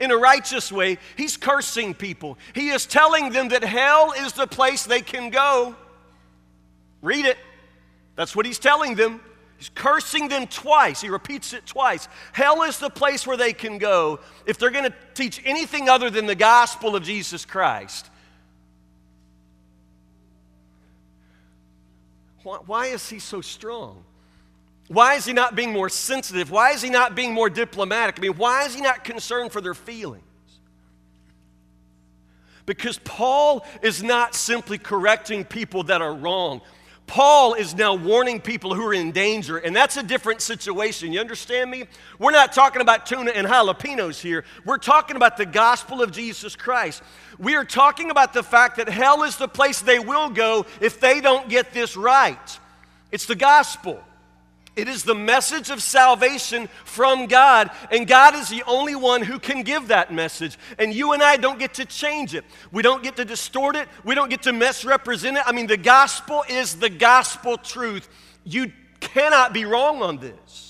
in 0.00 0.10
a 0.10 0.16
righteous 0.16 0.70
way, 0.70 0.98
he's 1.16 1.36
cursing 1.36 1.94
people. 1.94 2.38
He 2.54 2.68
is 2.70 2.86
telling 2.86 3.30
them 3.30 3.48
that 3.48 3.64
hell 3.64 4.12
is 4.12 4.32
the 4.32 4.46
place 4.46 4.84
they 4.84 5.00
can 5.00 5.30
go. 5.30 5.74
Read 7.02 7.24
it. 7.24 7.36
That's 8.16 8.34
what 8.34 8.46
he's 8.46 8.58
telling 8.58 8.94
them. 8.94 9.20
He's 9.58 9.70
cursing 9.70 10.28
them 10.28 10.46
twice. 10.46 11.00
He 11.00 11.08
repeats 11.08 11.52
it 11.52 11.66
twice. 11.66 12.06
Hell 12.32 12.62
is 12.62 12.78
the 12.78 12.90
place 12.90 13.26
where 13.26 13.36
they 13.36 13.52
can 13.52 13.78
go 13.78 14.20
if 14.46 14.56
they're 14.56 14.70
going 14.70 14.84
to 14.84 14.94
teach 15.14 15.42
anything 15.44 15.88
other 15.88 16.10
than 16.10 16.26
the 16.26 16.36
gospel 16.36 16.94
of 16.94 17.02
Jesus 17.02 17.44
Christ. 17.44 18.08
Why, 22.42 22.86
is 22.86 23.08
he 23.10 23.18
so 23.18 23.40
strong? 23.40 24.04
Why 24.88 25.14
is 25.14 25.26
he 25.26 25.34
not 25.34 25.54
being 25.54 25.72
more 25.72 25.90
sensitive? 25.90 26.50
Why 26.50 26.72
is 26.72 26.80
he 26.82 26.90
not 26.90 27.14
being 27.14 27.32
more 27.32 27.50
diplomatic? 27.50 28.18
I 28.18 28.22
mean, 28.22 28.36
why 28.36 28.64
is 28.64 28.74
he 28.74 28.80
not 28.80 29.04
concerned 29.04 29.52
for 29.52 29.60
their 29.60 29.74
feelings? 29.74 30.24
Because 32.64 32.98
Paul 32.98 33.64
is 33.82 34.02
not 34.02 34.34
simply 34.34 34.78
correcting 34.78 35.44
people 35.44 35.84
that 35.84 36.02
are 36.02 36.14
wrong. 36.14 36.60
Paul 37.06 37.54
is 37.54 37.74
now 37.74 37.94
warning 37.94 38.38
people 38.38 38.74
who 38.74 38.86
are 38.86 38.92
in 38.92 39.12
danger, 39.12 39.56
and 39.56 39.74
that's 39.74 39.96
a 39.96 40.02
different 40.02 40.42
situation. 40.42 41.10
You 41.10 41.20
understand 41.20 41.70
me? 41.70 41.84
We're 42.18 42.32
not 42.32 42.52
talking 42.52 42.82
about 42.82 43.06
tuna 43.06 43.30
and 43.30 43.46
jalapenos 43.46 44.20
here. 44.20 44.44
We're 44.66 44.76
talking 44.76 45.16
about 45.16 45.38
the 45.38 45.46
gospel 45.46 46.02
of 46.02 46.12
Jesus 46.12 46.54
Christ. 46.54 47.02
We 47.38 47.56
are 47.56 47.64
talking 47.64 48.10
about 48.10 48.34
the 48.34 48.42
fact 48.42 48.76
that 48.76 48.90
hell 48.90 49.22
is 49.22 49.36
the 49.36 49.48
place 49.48 49.80
they 49.80 49.98
will 49.98 50.28
go 50.28 50.66
if 50.82 51.00
they 51.00 51.22
don't 51.22 51.48
get 51.48 51.72
this 51.72 51.96
right. 51.96 52.58
It's 53.10 53.24
the 53.24 53.34
gospel. 53.34 54.04
It 54.78 54.86
is 54.86 55.02
the 55.02 55.14
message 55.14 55.70
of 55.70 55.82
salvation 55.82 56.68
from 56.84 57.26
God, 57.26 57.72
and 57.90 58.06
God 58.06 58.36
is 58.36 58.48
the 58.48 58.62
only 58.64 58.94
one 58.94 59.22
who 59.22 59.40
can 59.40 59.64
give 59.64 59.88
that 59.88 60.12
message. 60.12 60.56
And 60.78 60.94
you 60.94 61.14
and 61.14 61.20
I 61.22 61.36
don't 61.36 61.58
get 61.58 61.74
to 61.74 61.84
change 61.84 62.32
it. 62.32 62.44
We 62.70 62.82
don't 62.82 63.02
get 63.02 63.16
to 63.16 63.24
distort 63.24 63.74
it. 63.74 63.88
We 64.04 64.14
don't 64.14 64.28
get 64.30 64.42
to 64.42 64.52
misrepresent 64.52 65.36
it. 65.36 65.42
I 65.44 65.50
mean, 65.50 65.66
the 65.66 65.76
gospel 65.76 66.44
is 66.48 66.76
the 66.76 66.90
gospel 66.90 67.56
truth. 67.56 68.08
You 68.44 68.70
cannot 69.00 69.52
be 69.52 69.64
wrong 69.64 70.00
on 70.00 70.18
this. 70.18 70.67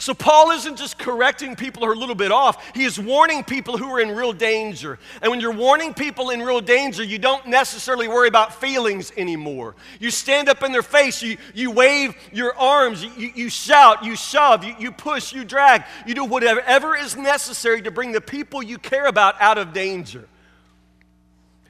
So, 0.00 0.14
Paul 0.14 0.52
isn't 0.52 0.76
just 0.76 0.96
correcting 0.96 1.56
people 1.56 1.82
who 1.82 1.90
are 1.90 1.94
a 1.94 1.98
little 1.98 2.14
bit 2.14 2.30
off, 2.30 2.64
he 2.72 2.84
is 2.84 3.00
warning 3.00 3.42
people 3.42 3.76
who 3.76 3.90
are 3.90 4.00
in 4.00 4.12
real 4.12 4.32
danger. 4.32 4.96
And 5.20 5.30
when 5.30 5.40
you're 5.40 5.52
warning 5.52 5.92
people 5.92 6.30
in 6.30 6.40
real 6.40 6.60
danger, 6.60 7.02
you 7.02 7.18
don't 7.18 7.48
necessarily 7.48 8.06
worry 8.06 8.28
about 8.28 8.54
feelings 8.54 9.12
anymore. 9.16 9.74
You 9.98 10.12
stand 10.12 10.48
up 10.48 10.62
in 10.62 10.70
their 10.70 10.82
face, 10.82 11.20
you, 11.20 11.36
you 11.52 11.72
wave 11.72 12.14
your 12.32 12.56
arms, 12.56 13.02
you, 13.02 13.32
you 13.34 13.48
shout, 13.48 14.04
you 14.04 14.14
shove, 14.14 14.62
you, 14.62 14.76
you 14.78 14.92
push, 14.92 15.32
you 15.32 15.44
drag, 15.44 15.82
you 16.06 16.14
do 16.14 16.24
whatever 16.24 16.94
is 16.94 17.16
necessary 17.16 17.82
to 17.82 17.90
bring 17.90 18.12
the 18.12 18.20
people 18.20 18.62
you 18.62 18.78
care 18.78 19.06
about 19.06 19.34
out 19.40 19.58
of 19.58 19.72
danger. 19.72 20.28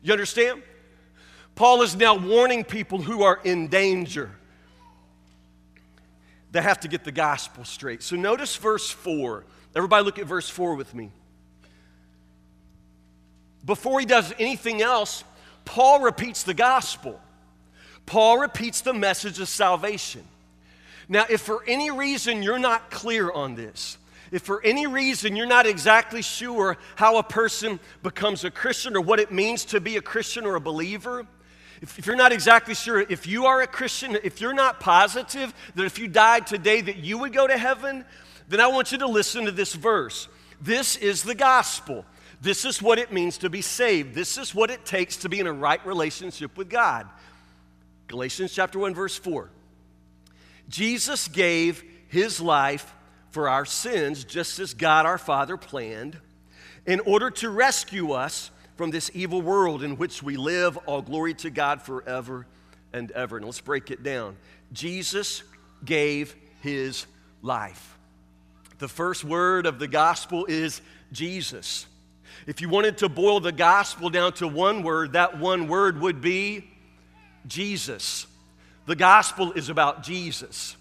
You 0.03 0.13
understand? 0.13 0.63
Paul 1.55 1.81
is 1.81 1.97
now 1.97 2.15
warning 2.15 2.63
people 2.63 3.01
who 3.01 3.23
are 3.23 3.41
in 3.43 3.69
danger 3.69 4.38
they 6.59 6.63
have 6.63 6.81
to 6.81 6.89
get 6.89 7.05
the 7.05 7.13
gospel 7.13 7.65
straight. 7.65 8.03
So 8.03 8.17
notice 8.17 8.57
verse 8.57 8.91
4. 8.91 9.45
Everybody 9.77 10.05
look 10.05 10.19
at 10.19 10.27
verse 10.27 10.51
4 10.51 10.75
with 10.75 10.93
me. 10.93 11.13
Before 13.65 14.01
he 14.01 14.07
does 14.07 14.35
anything 14.41 14.83
else, 14.83 15.23
Paul 15.65 16.01
repeats 16.01 16.43
the 16.43 16.55
gospel. 16.55 17.21
Paul 18.07 18.39
repeats 18.39 18.81
the 18.81 18.93
message 18.93 19.39
of 19.39 19.49
salvation. 19.49 20.25
Now, 21.09 21.27
if 21.31 21.43
for 21.43 21.63
any 21.69 21.93
reason 21.93 22.43
you're 22.43 22.59
not 22.59 22.91
clear 22.91 23.31
on 23.31 23.55
this, 23.55 23.97
if 24.33 24.43
for 24.43 24.61
any 24.65 24.89
reason 24.89 25.37
you're 25.37 25.47
not 25.47 25.65
exactly 25.65 26.23
sure 26.23 26.77
how 26.97 27.19
a 27.19 27.23
person 27.23 27.79
becomes 28.03 28.43
a 28.43 28.51
Christian 28.51 28.97
or 28.97 29.01
what 29.01 29.21
it 29.21 29.31
means 29.31 29.65
to 29.67 29.81
be 29.81 29.97
a 29.97 30.03
Christian 30.03 30.45
or 30.45 30.57
a 30.57 30.61
believer, 30.61 31.25
if, 31.81 31.99
if 31.99 32.07
you're 32.07 32.17
not 32.17 32.33
exactly 32.33 32.75
sure, 32.75 33.01
if 33.01 33.27
you 33.27 33.47
are 33.47 33.61
a 33.63 33.67
Christian, 33.67 34.19
if 34.25 34.41
you're 34.41 34.55
not 34.55 34.81
positive 34.81 35.55
that 35.75 35.85
if 35.85 35.99
you 35.99 36.09
died 36.09 36.47
today 36.47 36.81
that 36.81 36.97
you 36.97 37.19
would 37.19 37.33
go 37.33 37.47
to 37.47 37.57
heaven, 37.57 38.05
then 38.49 38.61
I 38.61 38.67
want 38.67 38.93
you 38.93 38.99
to 38.99 39.07
listen 39.07 39.45
to 39.45 39.53
this 39.53 39.75
verse. 39.75 40.29
This 40.61 40.97
is 40.97 41.23
the 41.23 41.35
gospel. 41.35 42.05
This 42.41 42.65
is 42.65 42.81
what 42.83 42.99
it 42.99 43.13
means 43.13 43.39
to 43.39 43.51
be 43.51 43.63
saved. 43.63 44.15
This 44.15 44.39
is 44.39 44.55
what 44.55 44.71
it 44.71 44.85
takes 44.85 45.19
to 45.19 45.29
be 45.29 45.41
in 45.41 45.47
a 45.47 45.53
right 45.53 45.85
relationship 45.87 46.57
with 46.57 46.69
God. 46.69 47.07
Galatians 48.09 48.53
chapter 48.55 48.79
1 48.79 48.95
verse 48.95 49.17
4. 49.17 49.51
Jesus 50.69 51.29
gave 51.29 51.85
his 52.09 52.41
life 52.41 52.95
for 53.31 53.49
our 53.49 53.65
sins 53.65 54.25
just 54.25 54.59
as 54.59 54.75
God 54.75 55.07
our 55.07 55.19
Father 55.19 55.57
planned 55.57 56.19
in 56.87 57.01
order 57.01 57.31
to 57.31 57.51
rescue 57.51 58.13
us 58.13 58.51
from 58.79 58.93
this 58.93 59.11
evil 59.13 59.43
world 59.43 59.83
in 59.83 59.97
which 59.97 60.23
we 60.23 60.37
live. 60.37 60.77
All 60.87 61.03
glory 61.03 61.35
to 61.35 61.51
God 61.51 61.83
forever 61.83 62.47
and 62.93 63.11
ever. 63.11 63.37
And 63.37 63.45
let's 63.45 63.61
break 63.61 63.91
it 63.91 64.05
down. 64.05 64.37
Jesus 64.73 65.43
gave 65.85 66.37
his 66.63 67.05
life. 67.43 67.99
The 68.79 68.87
first 68.87 69.25
word 69.25 69.67
of 69.67 69.81
the 69.81 69.89
gospel 69.89 70.47
is 70.47 70.81
Jesus. 71.11 71.87
If 72.47 72.61
you 72.61 72.69
wanted 72.69 72.99
to 72.99 73.09
boil 73.09 73.41
the 73.41 73.51
gospel 73.51 74.11
down 74.11 74.33
to 74.35 74.47
one 74.47 74.85
word, 74.85 75.15
that 75.15 75.41
one 75.41 75.67
word 75.67 76.01
would 76.01 76.21
be 76.21 76.71
Jesus. 77.49 78.29
The 78.87 78.95
gospel 78.95 79.53
is 79.53 79.71
about 79.71 80.05
Jesus. 80.05 80.77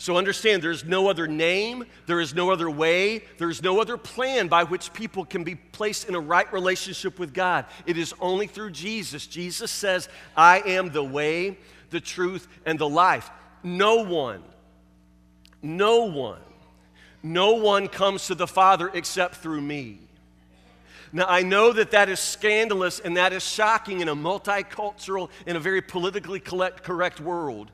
So 0.00 0.16
understand 0.16 0.62
there's 0.62 0.86
no 0.86 1.10
other 1.10 1.28
name, 1.28 1.84
there 2.06 2.20
is 2.20 2.34
no 2.34 2.50
other 2.50 2.70
way, 2.70 3.22
there's 3.36 3.62
no 3.62 3.82
other 3.82 3.98
plan 3.98 4.48
by 4.48 4.64
which 4.64 4.94
people 4.94 5.26
can 5.26 5.44
be 5.44 5.56
placed 5.56 6.08
in 6.08 6.14
a 6.14 6.20
right 6.20 6.50
relationship 6.54 7.18
with 7.18 7.34
God. 7.34 7.66
It 7.84 7.98
is 7.98 8.14
only 8.18 8.46
through 8.46 8.70
Jesus. 8.70 9.26
Jesus 9.26 9.70
says, 9.70 10.08
I 10.34 10.60
am 10.60 10.90
the 10.90 11.04
way, 11.04 11.58
the 11.90 12.00
truth, 12.00 12.48
and 12.64 12.78
the 12.78 12.88
life. 12.88 13.30
No 13.62 13.96
one, 13.96 14.42
no 15.62 16.06
one, 16.06 16.40
no 17.22 17.52
one 17.56 17.86
comes 17.86 18.28
to 18.28 18.34
the 18.34 18.46
Father 18.46 18.90
except 18.94 19.34
through 19.36 19.60
me. 19.60 19.98
Now, 21.12 21.26
I 21.28 21.42
know 21.42 21.74
that 21.74 21.90
that 21.90 22.08
is 22.08 22.20
scandalous 22.20 23.00
and 23.00 23.18
that 23.18 23.34
is 23.34 23.46
shocking 23.46 24.00
in 24.00 24.08
a 24.08 24.16
multicultural, 24.16 25.28
in 25.44 25.56
a 25.56 25.60
very 25.60 25.82
politically 25.82 26.40
correct 26.40 27.20
world. 27.20 27.70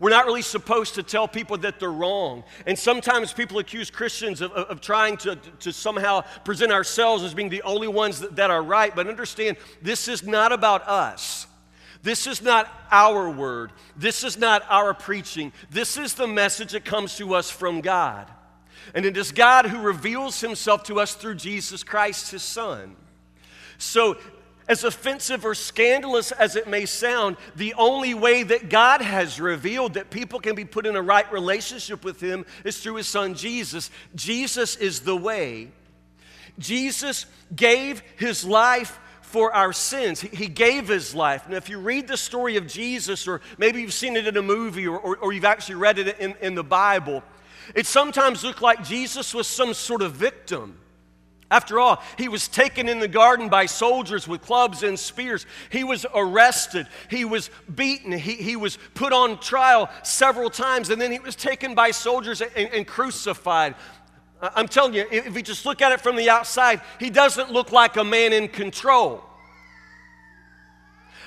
We're 0.00 0.10
not 0.10 0.26
really 0.26 0.42
supposed 0.42 0.94
to 0.94 1.02
tell 1.02 1.26
people 1.26 1.58
that 1.58 1.80
they're 1.80 1.90
wrong. 1.90 2.44
And 2.66 2.78
sometimes 2.78 3.32
people 3.32 3.58
accuse 3.58 3.90
Christians 3.90 4.40
of, 4.40 4.52
of, 4.52 4.66
of 4.68 4.80
trying 4.80 5.16
to, 5.18 5.36
to 5.60 5.72
somehow 5.72 6.20
present 6.44 6.70
ourselves 6.70 7.24
as 7.24 7.34
being 7.34 7.48
the 7.48 7.62
only 7.62 7.88
ones 7.88 8.20
that, 8.20 8.36
that 8.36 8.50
are 8.50 8.62
right. 8.62 8.94
But 8.94 9.08
understand, 9.08 9.56
this 9.82 10.06
is 10.06 10.22
not 10.22 10.52
about 10.52 10.86
us. 10.86 11.48
This 12.02 12.28
is 12.28 12.40
not 12.40 12.68
our 12.92 13.28
word. 13.28 13.72
This 13.96 14.22
is 14.22 14.38
not 14.38 14.62
our 14.68 14.94
preaching. 14.94 15.52
This 15.70 15.96
is 15.96 16.14
the 16.14 16.28
message 16.28 16.72
that 16.72 16.84
comes 16.84 17.16
to 17.16 17.34
us 17.34 17.50
from 17.50 17.80
God. 17.80 18.30
And 18.94 19.04
it 19.04 19.16
is 19.16 19.32
God 19.32 19.66
who 19.66 19.80
reveals 19.80 20.40
himself 20.40 20.84
to 20.84 21.00
us 21.00 21.14
through 21.14 21.34
Jesus 21.34 21.82
Christ, 21.82 22.30
his 22.30 22.42
Son. 22.42 22.94
So 23.78 24.16
as 24.68 24.84
offensive 24.84 25.44
or 25.44 25.54
scandalous 25.54 26.30
as 26.30 26.54
it 26.54 26.68
may 26.68 26.84
sound, 26.84 27.36
the 27.56 27.74
only 27.74 28.14
way 28.14 28.42
that 28.42 28.68
God 28.68 29.00
has 29.00 29.40
revealed 29.40 29.94
that 29.94 30.10
people 30.10 30.40
can 30.40 30.54
be 30.54 30.64
put 30.64 30.86
in 30.86 30.94
a 30.94 31.02
right 31.02 31.30
relationship 31.32 32.04
with 32.04 32.20
Him 32.20 32.44
is 32.64 32.78
through 32.78 32.96
His 32.96 33.08
Son 33.08 33.34
Jesus. 33.34 33.90
Jesus 34.14 34.76
is 34.76 35.00
the 35.00 35.16
way. 35.16 35.68
Jesus 36.58 37.26
gave 37.54 38.02
His 38.16 38.44
life 38.44 38.98
for 39.22 39.54
our 39.54 39.72
sins. 39.72 40.20
He, 40.20 40.48
gave 40.48 40.88
His 40.88 41.14
life. 41.14 41.48
Now, 41.48 41.56
if 41.56 41.68
you 41.68 41.78
read 41.78 42.06
the 42.06 42.16
story 42.16 42.56
of 42.56 42.66
Jesus, 42.66 43.26
or 43.26 43.40
maybe 43.56 43.80
you've 43.80 43.92
seen 43.92 44.16
it 44.16 44.26
in 44.26 44.36
a 44.36 44.42
movie, 44.42 44.86
or, 44.86 44.98
or, 44.98 45.16
or 45.16 45.32
you've 45.32 45.44
actually 45.44 45.76
read 45.76 45.98
it 45.98 46.18
in, 46.18 46.34
in 46.40 46.54
the 46.54 46.64
Bible, 46.64 47.22
it 47.74 47.86
sometimes 47.86 48.44
looked 48.44 48.62
like 48.62 48.84
Jesus 48.84 49.32
was 49.32 49.46
some 49.46 49.74
sort 49.74 50.02
of 50.02 50.12
victim. 50.12 50.78
After 51.50 51.80
all, 51.80 52.02
he 52.18 52.28
was 52.28 52.46
taken 52.46 52.88
in 52.88 52.98
the 52.98 53.08
garden 53.08 53.48
by 53.48 53.66
soldiers 53.66 54.28
with 54.28 54.42
clubs 54.42 54.82
and 54.82 54.98
spears. 54.98 55.46
He 55.70 55.82
was 55.82 56.04
arrested. 56.14 56.86
He 57.08 57.24
was 57.24 57.50
beaten. 57.74 58.12
He, 58.12 58.34
he 58.34 58.54
was 58.54 58.78
put 58.94 59.14
on 59.14 59.40
trial 59.40 59.88
several 60.02 60.50
times, 60.50 60.90
and 60.90 61.00
then 61.00 61.10
he 61.10 61.18
was 61.18 61.34
taken 61.34 61.74
by 61.74 61.90
soldiers 61.90 62.42
and, 62.42 62.68
and 62.72 62.86
crucified. 62.86 63.76
I'm 64.40 64.68
telling 64.68 64.94
you, 64.94 65.06
if 65.10 65.34
you 65.34 65.42
just 65.42 65.64
look 65.64 65.80
at 65.80 65.90
it 65.90 66.00
from 66.00 66.16
the 66.16 66.28
outside, 66.28 66.82
he 67.00 67.08
doesn't 67.08 67.50
look 67.50 67.72
like 67.72 67.96
a 67.96 68.04
man 68.04 68.32
in 68.32 68.48
control. 68.48 69.24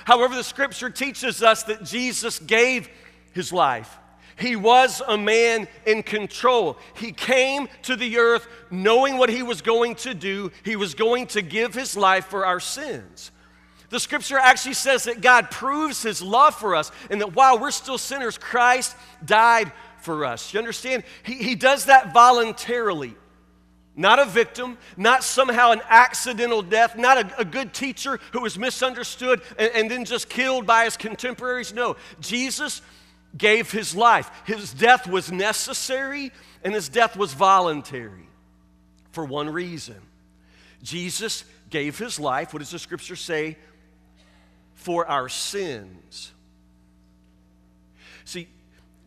However, 0.04 0.34
the 0.34 0.44
scripture 0.44 0.88
teaches 0.88 1.42
us 1.42 1.64
that 1.64 1.84
Jesus 1.84 2.38
gave 2.38 2.88
his 3.32 3.52
life. 3.52 3.98
He 4.38 4.56
was 4.56 5.02
a 5.06 5.16
man 5.16 5.68
in 5.86 6.02
control. 6.02 6.78
He 6.94 7.12
came 7.12 7.68
to 7.82 7.96
the 7.96 8.18
earth 8.18 8.46
knowing 8.70 9.18
what 9.18 9.30
he 9.30 9.42
was 9.42 9.62
going 9.62 9.96
to 9.96 10.14
do. 10.14 10.50
He 10.64 10.76
was 10.76 10.94
going 10.94 11.26
to 11.28 11.42
give 11.42 11.74
his 11.74 11.96
life 11.96 12.26
for 12.26 12.46
our 12.46 12.60
sins. 12.60 13.30
The 13.90 14.00
scripture 14.00 14.38
actually 14.38 14.74
says 14.74 15.04
that 15.04 15.20
God 15.20 15.50
proves 15.50 16.02
his 16.02 16.22
love 16.22 16.54
for 16.54 16.74
us 16.74 16.90
and 17.10 17.20
that 17.20 17.34
while 17.34 17.58
we're 17.58 17.70
still 17.70 17.98
sinners, 17.98 18.38
Christ 18.38 18.96
died 19.24 19.70
for 20.00 20.24
us. 20.24 20.54
You 20.54 20.60
understand? 20.60 21.04
He, 21.24 21.34
he 21.34 21.54
does 21.54 21.84
that 21.84 22.14
voluntarily. 22.14 23.14
Not 23.94 24.18
a 24.18 24.24
victim, 24.24 24.78
not 24.96 25.22
somehow 25.22 25.72
an 25.72 25.82
accidental 25.86 26.62
death, 26.62 26.96
not 26.96 27.18
a, 27.18 27.40
a 27.40 27.44
good 27.44 27.74
teacher 27.74 28.18
who 28.32 28.40
was 28.40 28.58
misunderstood 28.58 29.42
and, 29.58 29.70
and 29.74 29.90
then 29.90 30.06
just 30.06 30.30
killed 30.30 30.66
by 30.66 30.84
his 30.84 30.96
contemporaries. 30.96 31.74
No, 31.74 31.96
Jesus 32.18 32.80
gave 33.36 33.70
his 33.70 33.94
life. 33.94 34.30
His 34.44 34.72
death 34.72 35.06
was 35.06 35.32
necessary 35.32 36.32
and 36.64 36.74
his 36.74 36.88
death 36.88 37.16
was 37.16 37.32
voluntary 37.32 38.28
for 39.12 39.24
one 39.24 39.50
reason. 39.50 40.00
Jesus 40.82 41.44
gave 41.70 41.98
his 41.98 42.18
life, 42.18 42.52
what 42.52 42.60
does 42.60 42.70
the 42.70 42.78
scripture 42.78 43.16
say? 43.16 43.56
For 44.74 45.06
our 45.06 45.28
sins. 45.28 46.32
See, 48.24 48.48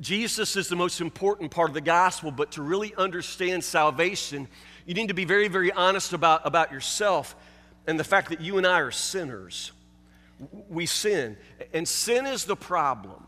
Jesus 0.01 0.55
is 0.55 0.67
the 0.67 0.75
most 0.75 1.00
important 1.01 1.51
part 1.51 1.70
of 1.70 1.74
the 1.74 1.82
gospel, 1.82 2.32
but 2.32 2.51
to 2.53 2.62
really 2.62 2.94
understand 2.96 3.63
salvation, 3.63 4.48
you 4.86 4.94
need 4.94 5.08
to 5.08 5.13
be 5.13 5.25
very, 5.25 5.48
very 5.48 5.72
honest 5.72 6.13
about, 6.13 6.41
about 6.46 6.72
yourself 6.72 7.36
and 7.88 8.00
the 8.00 8.03
fact 8.03 8.29
that 8.29 8.41
you 8.41 8.58
and 8.58 8.65
I 8.65 8.79
are 8.79 8.91
sinners. 8.91 9.72
We 10.70 10.86
sin, 10.86 11.38
and 11.74 11.88
sin 11.88 12.25
is 12.25 12.44
the 12.46 12.58
problem. 12.58 13.25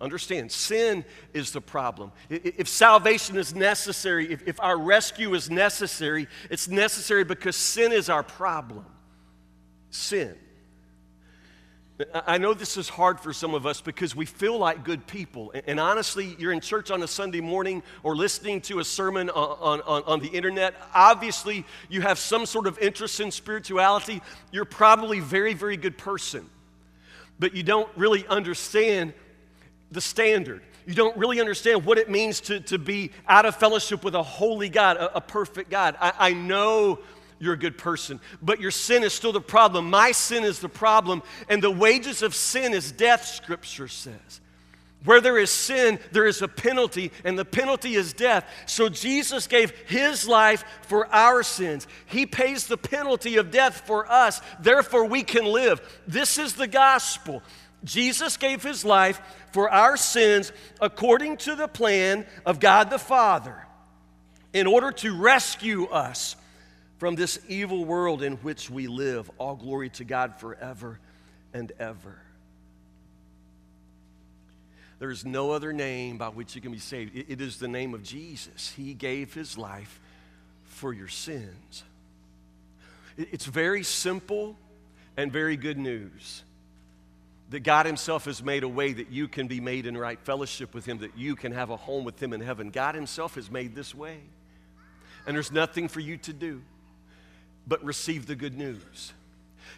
Understand, 0.00 0.50
sin 0.50 1.04
is 1.32 1.52
the 1.52 1.60
problem. 1.60 2.12
If 2.28 2.68
salvation 2.68 3.36
is 3.36 3.54
necessary, 3.54 4.32
if, 4.32 4.46
if 4.46 4.60
our 4.60 4.76
rescue 4.76 5.34
is 5.34 5.50
necessary, 5.50 6.26
it's 6.50 6.68
necessary 6.68 7.24
because 7.24 7.56
sin 7.56 7.92
is 7.92 8.08
our 8.08 8.22
problem. 8.22 8.84
Sin. 9.90 10.36
I 12.12 12.38
know 12.38 12.54
this 12.54 12.76
is 12.76 12.88
hard 12.88 13.20
for 13.20 13.32
some 13.32 13.54
of 13.54 13.66
us 13.66 13.80
because 13.80 14.16
we 14.16 14.26
feel 14.26 14.58
like 14.58 14.82
good 14.82 15.06
people. 15.06 15.52
And 15.68 15.78
honestly, 15.78 16.34
you're 16.40 16.50
in 16.50 16.60
church 16.60 16.90
on 16.90 17.00
a 17.04 17.06
Sunday 17.06 17.40
morning 17.40 17.84
or 18.02 18.16
listening 18.16 18.60
to 18.62 18.80
a 18.80 18.84
sermon 18.84 19.30
on, 19.30 19.80
on, 19.82 20.02
on, 20.02 20.18
the 20.18 20.26
internet. 20.26 20.74
Obviously, 20.92 21.64
you 21.88 22.00
have 22.00 22.18
some 22.18 22.46
sort 22.46 22.66
of 22.66 22.80
interest 22.80 23.20
in 23.20 23.30
spirituality. 23.30 24.22
You're 24.50 24.64
probably 24.64 25.18
a 25.18 25.22
very, 25.22 25.54
very 25.54 25.76
good 25.76 25.96
person. 25.96 26.50
But 27.38 27.54
you 27.54 27.62
don't 27.62 27.88
really 27.96 28.26
understand 28.26 29.14
the 29.94 30.00
standard. 30.00 30.62
You 30.86 30.94
don't 30.94 31.16
really 31.16 31.40
understand 31.40 31.86
what 31.86 31.96
it 31.96 32.10
means 32.10 32.40
to, 32.42 32.60
to 32.60 32.78
be 32.78 33.10
out 33.26 33.46
of 33.46 33.56
fellowship 33.56 34.04
with 34.04 34.14
a 34.14 34.22
holy 34.22 34.68
God, 34.68 34.98
a, 34.98 35.16
a 35.16 35.20
perfect 35.20 35.70
God. 35.70 35.96
I, 35.98 36.12
I 36.18 36.32
know 36.34 36.98
you're 37.38 37.54
a 37.54 37.58
good 37.58 37.78
person. 37.78 38.20
But 38.42 38.60
your 38.60 38.70
sin 38.70 39.02
is 39.02 39.12
still 39.12 39.32
the 39.32 39.40
problem. 39.40 39.88
My 39.88 40.12
sin 40.12 40.44
is 40.44 40.60
the 40.60 40.68
problem. 40.68 41.22
And 41.48 41.62
the 41.62 41.70
wages 41.70 42.22
of 42.22 42.34
sin 42.34 42.74
is 42.74 42.92
death, 42.92 43.24
Scripture 43.24 43.88
says. 43.88 44.40
Where 45.04 45.20
there 45.20 45.38
is 45.38 45.50
sin, 45.50 45.98
there 46.12 46.26
is 46.26 46.40
a 46.40 46.48
penalty, 46.48 47.12
and 47.24 47.38
the 47.38 47.44
penalty 47.44 47.94
is 47.94 48.14
death. 48.14 48.46
So 48.64 48.88
Jesus 48.88 49.46
gave 49.46 49.70
his 49.86 50.26
life 50.26 50.64
for 50.82 51.06
our 51.14 51.42
sins. 51.42 51.86
He 52.06 52.24
pays 52.24 52.66
the 52.66 52.78
penalty 52.78 53.36
of 53.36 53.50
death 53.50 53.82
for 53.86 54.10
us. 54.10 54.40
Therefore, 54.60 55.04
we 55.04 55.22
can 55.22 55.44
live. 55.44 55.82
This 56.06 56.38
is 56.38 56.54
the 56.54 56.66
gospel. 56.66 57.42
Jesus 57.84 58.36
gave 58.36 58.62
his 58.62 58.84
life 58.84 59.20
for 59.52 59.70
our 59.70 59.96
sins 59.96 60.52
according 60.80 61.36
to 61.38 61.54
the 61.54 61.68
plan 61.68 62.26
of 62.44 62.60
God 62.60 62.90
the 62.90 62.98
Father 62.98 63.64
in 64.52 64.66
order 64.66 64.90
to 64.92 65.16
rescue 65.16 65.86
us 65.86 66.36
from 66.98 67.14
this 67.14 67.38
evil 67.48 67.84
world 67.84 68.22
in 68.22 68.36
which 68.36 68.70
we 68.70 68.86
live. 68.86 69.30
All 69.38 69.56
glory 69.56 69.90
to 69.90 70.04
God 70.04 70.36
forever 70.36 70.98
and 71.52 71.70
ever. 71.78 72.18
There 74.98 75.10
is 75.10 75.24
no 75.24 75.50
other 75.50 75.72
name 75.72 76.18
by 76.18 76.28
which 76.28 76.54
you 76.54 76.60
can 76.60 76.72
be 76.72 76.78
saved. 76.78 77.14
it 77.14 77.40
is 77.40 77.58
the 77.58 77.68
name 77.68 77.94
of 77.94 78.02
Jesus. 78.02 78.72
He 78.76 78.94
gave 78.94 79.34
his 79.34 79.58
life 79.58 80.00
for 80.64 80.92
your 80.92 81.08
sins. 81.08 81.84
It's 83.16 83.44
very 83.44 83.82
simple 83.82 84.56
and 85.16 85.30
very 85.30 85.56
good 85.56 85.78
news 85.78 86.42
that 87.50 87.60
God 87.60 87.86
Himself 87.86 88.24
has 88.24 88.42
made 88.42 88.62
a 88.62 88.68
way 88.68 88.92
that 88.92 89.10
you 89.10 89.28
can 89.28 89.46
be 89.46 89.60
made 89.60 89.86
in 89.86 89.96
right 89.96 90.18
fellowship 90.20 90.74
with 90.74 90.86
Him, 90.86 90.98
that 90.98 91.16
you 91.16 91.36
can 91.36 91.52
have 91.52 91.70
a 91.70 91.76
home 91.76 92.04
with 92.04 92.22
Him 92.22 92.32
in 92.32 92.40
heaven. 92.40 92.70
God 92.70 92.94
Himself 92.94 93.34
has 93.34 93.50
made 93.50 93.74
this 93.74 93.94
way. 93.94 94.18
And 95.26 95.36
there's 95.36 95.52
nothing 95.52 95.88
for 95.88 96.00
you 96.00 96.16
to 96.18 96.32
do 96.32 96.62
but 97.66 97.82
receive 97.84 98.26
the 98.26 98.36
good 98.36 98.56
news. 98.56 99.12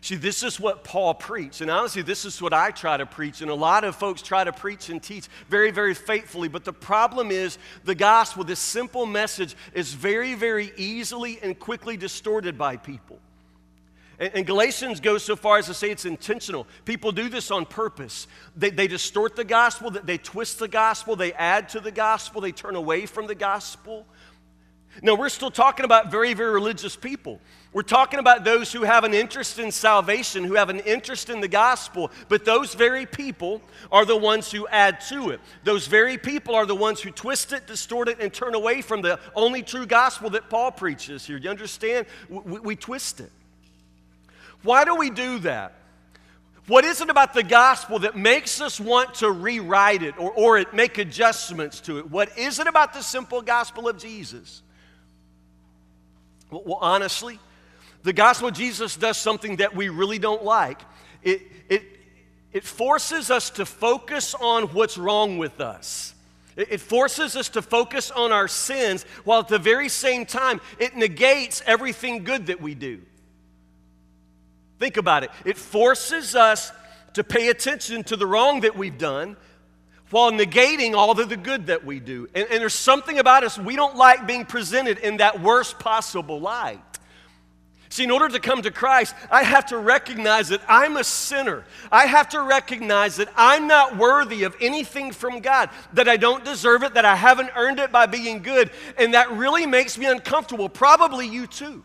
See, 0.00 0.16
this 0.16 0.42
is 0.42 0.60
what 0.60 0.84
Paul 0.84 1.14
preached. 1.14 1.60
And 1.60 1.70
honestly, 1.70 2.02
this 2.02 2.24
is 2.24 2.40
what 2.42 2.52
I 2.52 2.70
try 2.70 2.96
to 2.96 3.06
preach. 3.06 3.40
And 3.40 3.50
a 3.50 3.54
lot 3.54 3.84
of 3.84 3.96
folks 3.96 4.22
try 4.22 4.44
to 4.44 4.52
preach 4.52 4.88
and 4.88 5.02
teach 5.02 5.26
very, 5.48 5.70
very 5.70 5.94
faithfully. 5.94 6.48
But 6.48 6.64
the 6.64 6.72
problem 6.72 7.30
is 7.30 7.58
the 7.84 7.94
gospel, 7.94 8.44
this 8.44 8.60
simple 8.60 9.06
message, 9.06 9.56
is 9.72 9.94
very, 9.94 10.34
very 10.34 10.72
easily 10.76 11.38
and 11.42 11.58
quickly 11.58 11.96
distorted 11.96 12.58
by 12.58 12.76
people. 12.76 13.18
And, 14.18 14.46
Galatians 14.46 15.00
goes 15.00 15.22
so 15.22 15.36
far 15.36 15.58
as 15.58 15.66
to 15.66 15.74
say 15.74 15.90
it's 15.90 16.06
intentional. 16.06 16.66
People 16.84 17.12
do 17.12 17.28
this 17.28 17.50
on 17.50 17.66
purpose. 17.66 18.26
They, 18.56 18.70
they 18.70 18.86
distort 18.86 19.36
the 19.36 19.44
gospel, 19.44 19.90
they 19.90 20.18
twist 20.18 20.58
the 20.58 20.68
gospel, 20.68 21.16
they 21.16 21.32
add 21.34 21.68
to 21.70 21.80
the 21.80 21.90
gospel, 21.90 22.40
they 22.40 22.52
turn 22.52 22.76
away 22.76 23.06
from 23.06 23.26
the 23.26 23.34
gospel. 23.34 24.06
Now, 25.02 25.14
we're 25.14 25.28
still 25.28 25.50
talking 25.50 25.84
about 25.84 26.10
very, 26.10 26.32
very 26.32 26.52
religious 26.52 26.96
people. 26.96 27.40
We're 27.74 27.82
talking 27.82 28.18
about 28.18 28.44
those 28.44 28.72
who 28.72 28.84
have 28.84 29.04
an 29.04 29.12
interest 29.12 29.58
in 29.58 29.70
salvation, 29.70 30.44
who 30.44 30.54
have 30.54 30.70
an 30.70 30.80
interest 30.80 31.28
in 31.28 31.40
the 31.40 31.48
gospel, 31.48 32.10
but 32.30 32.46
those 32.46 32.72
very 32.72 33.04
people 33.04 33.60
are 33.92 34.06
the 34.06 34.16
ones 34.16 34.50
who 34.50 34.66
add 34.68 35.02
to 35.08 35.30
it. 35.30 35.40
Those 35.64 35.86
very 35.86 36.16
people 36.16 36.54
are 36.54 36.64
the 36.64 36.74
ones 36.74 37.02
who 37.02 37.10
twist 37.10 37.52
it, 37.52 37.66
distort 37.66 38.08
it, 38.08 38.18
and 38.20 38.32
turn 38.32 38.54
away 38.54 38.80
from 38.80 39.02
the 39.02 39.20
only 39.34 39.62
true 39.62 39.84
gospel 39.84 40.30
that 40.30 40.48
Paul 40.48 40.72
preaches 40.72 41.26
here. 41.26 41.36
You 41.36 41.50
understand? 41.50 42.06
We, 42.30 42.60
we 42.60 42.76
twist 42.76 43.20
it. 43.20 43.30
Why 44.66 44.84
do 44.84 44.96
we 44.96 45.10
do 45.10 45.38
that? 45.40 45.72
What 46.66 46.84
is 46.84 47.00
it 47.00 47.08
about 47.08 47.32
the 47.32 47.44
gospel 47.44 48.00
that 48.00 48.16
makes 48.16 48.60
us 48.60 48.80
want 48.80 49.14
to 49.16 49.30
rewrite 49.30 50.02
it 50.02 50.18
or, 50.18 50.32
or 50.32 50.58
it 50.58 50.74
make 50.74 50.98
adjustments 50.98 51.80
to 51.82 51.98
it? 51.98 52.10
What 52.10 52.36
is 52.36 52.58
it 52.58 52.66
about 52.66 52.92
the 52.92 53.02
simple 53.02 53.40
gospel 53.40 53.88
of 53.88 53.98
Jesus? 53.98 54.62
Well, 56.50 56.64
well, 56.66 56.78
honestly, 56.80 57.38
the 58.02 58.12
gospel 58.12 58.48
of 58.48 58.54
Jesus 58.54 58.96
does 58.96 59.16
something 59.16 59.56
that 59.56 59.76
we 59.76 59.88
really 59.88 60.18
don't 60.18 60.42
like. 60.42 60.80
It, 61.22 61.42
it, 61.68 61.84
it 62.52 62.64
forces 62.64 63.30
us 63.30 63.50
to 63.50 63.66
focus 63.66 64.34
on 64.34 64.64
what's 64.68 64.98
wrong 64.98 65.38
with 65.38 65.60
us. 65.60 66.12
It, 66.56 66.72
it 66.72 66.80
forces 66.80 67.36
us 67.36 67.48
to 67.50 67.62
focus 67.62 68.10
on 68.10 68.32
our 68.32 68.48
sins, 68.48 69.04
while 69.22 69.38
at 69.38 69.48
the 69.48 69.60
very 69.60 69.88
same 69.88 70.26
time, 70.26 70.60
it 70.80 70.96
negates 70.96 71.62
everything 71.64 72.24
good 72.24 72.46
that 72.46 72.60
we 72.60 72.74
do. 72.74 73.02
Think 74.78 74.96
about 74.96 75.24
it. 75.24 75.30
It 75.44 75.56
forces 75.56 76.34
us 76.34 76.72
to 77.14 77.24
pay 77.24 77.48
attention 77.48 78.04
to 78.04 78.16
the 78.16 78.26
wrong 78.26 78.60
that 78.60 78.76
we've 78.76 78.98
done 78.98 79.36
while 80.10 80.30
negating 80.30 80.94
all 80.94 81.18
of 81.18 81.28
the 81.28 81.36
good 81.36 81.66
that 81.66 81.84
we 81.84 81.98
do. 81.98 82.28
And, 82.34 82.46
and, 82.50 82.60
there's 82.60 82.74
something 82.74 83.18
about 83.18 83.42
us, 83.42 83.58
we 83.58 83.74
don't 83.74 83.96
like 83.96 84.26
being 84.26 84.44
presented 84.44 84.98
in 84.98 85.16
that 85.16 85.40
worst 85.42 85.78
possible 85.78 86.40
light. 86.40 86.80
See, 87.88 88.04
in 88.04 88.10
order 88.10 88.28
to 88.28 88.40
come 88.40 88.62
to 88.62 88.70
Christ, 88.70 89.14
I 89.30 89.42
have 89.42 89.66
to 89.66 89.78
recognize 89.78 90.48
that 90.48 90.60
I'm 90.68 90.96
a 90.96 91.04
sinner. 91.04 91.64
I 91.90 92.06
have 92.06 92.28
to 92.30 92.42
recognize 92.42 93.16
that 93.16 93.28
I'm 93.36 93.66
not 93.66 93.96
worthy 93.96 94.42
of 94.42 94.56
anything 94.60 95.12
from 95.12 95.40
God, 95.40 95.70
that 95.94 96.08
I 96.08 96.16
don't 96.16 96.44
deserve 96.44 96.82
it, 96.82 96.94
that 96.94 97.04
I 97.04 97.16
haven't 97.16 97.50
earned 97.56 97.78
it 97.78 97.92
by 97.92 98.06
being 98.06 98.42
good. 98.42 98.70
And 98.98 99.14
that 99.14 99.30
really 99.32 99.66
makes 99.66 99.96
me 99.96 100.06
uncomfortable. 100.06 100.68
Probably 100.68 101.26
you 101.26 101.46
too. 101.46 101.82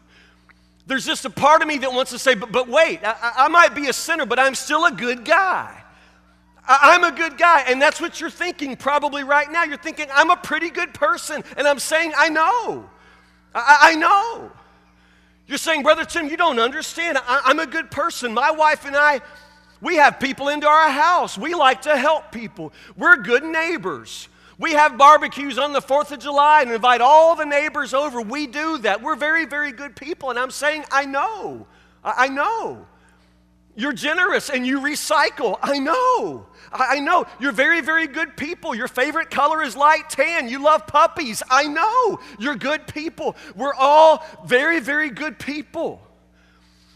There's 0.88 1.06
just 1.06 1.26
a 1.26 1.30
part 1.30 1.62
of 1.62 1.68
me 1.68 1.78
that 1.80 1.94
wants 1.94 2.12
to 2.12 2.20
say, 2.20 2.34
but, 2.34 2.52
but 2.52 2.68
wait, 2.68 3.00
I, 3.04 3.34
I 3.38 3.48
might 3.48 3.76
be 3.76 3.88
a 3.88 3.94
sinner, 3.94 4.26
but 4.26 4.40
I'm 4.40 4.56
still 4.56 4.86
a 4.86 4.92
good 4.92 5.24
guy. 5.24 5.82
I, 6.68 6.96
I'm 6.96 7.04
a 7.04 7.16
good 7.16 7.38
guy. 7.38 7.62
And 7.68 7.82
that's 7.82 8.02
what 8.02 8.20
you're 8.20 8.30
thinking 8.30 8.76
probably 8.76 9.24
right 9.24 9.52
now. 9.52 9.64
You're 9.64 9.78
thinking, 9.78 10.08
I'm 10.14 10.32
a 10.32 10.38
pretty 10.38 10.70
good 10.70 10.94
person. 10.94 11.44
And 11.58 11.68
I'm 11.68 11.80
saying, 11.80 12.14
I 12.16 12.30
know. 12.30 12.90
I, 13.54 13.78
I 13.82 13.96
know. 13.96 14.52
You're 15.48 15.58
saying, 15.58 15.84
Brother 15.84 16.06
Tim, 16.06 16.30
you 16.30 16.38
don't 16.38 16.60
understand. 16.60 17.18
I, 17.18 17.42
I'm 17.46 17.60
a 17.60 17.68
good 17.68 17.92
person. 17.92 18.34
My 18.34 18.52
wife 18.52 18.86
and 18.86 18.96
I, 18.96 19.22
we 19.82 19.96
have 19.96 20.20
people 20.20 20.48
into 20.50 20.68
our 20.68 20.90
house. 20.90 21.38
We 21.38 21.54
like 21.54 21.84
to 21.84 21.98
help 21.98 22.32
people. 22.32 22.72
We're 22.96 23.18
good 23.18 23.44
neighbors. 23.44 24.30
We 24.62 24.74
have 24.74 24.96
barbecues 24.96 25.58
on 25.58 25.74
the 25.74 25.82
4th 25.82 26.12
of 26.12 26.20
July 26.20 26.62
and 26.62 26.72
invite 26.72 27.02
all 27.02 27.36
the 27.36 27.46
neighbors 27.46 27.96
over. 27.96 28.22
We 28.22 28.46
do 28.46 28.78
that. 28.78 29.02
We're 29.02 29.16
very, 29.16 29.46
very 29.46 29.72
good 29.72 29.96
people. 29.96 30.30
And 30.30 30.38
I'm 30.38 30.52
saying, 30.52 30.86
I 30.92 31.06
know. 31.06 31.66
I 32.04 32.28
know. 32.28 32.86
You're 33.76 33.92
generous 33.92 34.52
and 34.52 34.68
you 34.68 34.80
recycle. 34.80 35.58
I 35.64 35.80
know. 35.80 36.46
I 36.72 37.00
know. 37.00 37.26
You're 37.40 37.54
very, 37.54 37.82
very 37.82 38.06
good 38.06 38.38
people. 38.38 38.76
Your 38.76 38.88
favorite 38.88 39.32
color 39.32 39.64
is 39.64 39.76
light 39.76 40.12
tan. 40.12 40.48
You 40.48 40.62
love 40.62 40.86
puppies. 40.86 41.42
I 41.50 41.64
know. 41.64 42.20
You're 42.38 42.56
good 42.56 42.86
people. 42.86 43.36
We're 43.56 43.74
all 43.74 44.24
very, 44.46 44.80
very 44.80 45.10
good 45.10 45.40
people. 45.40 46.04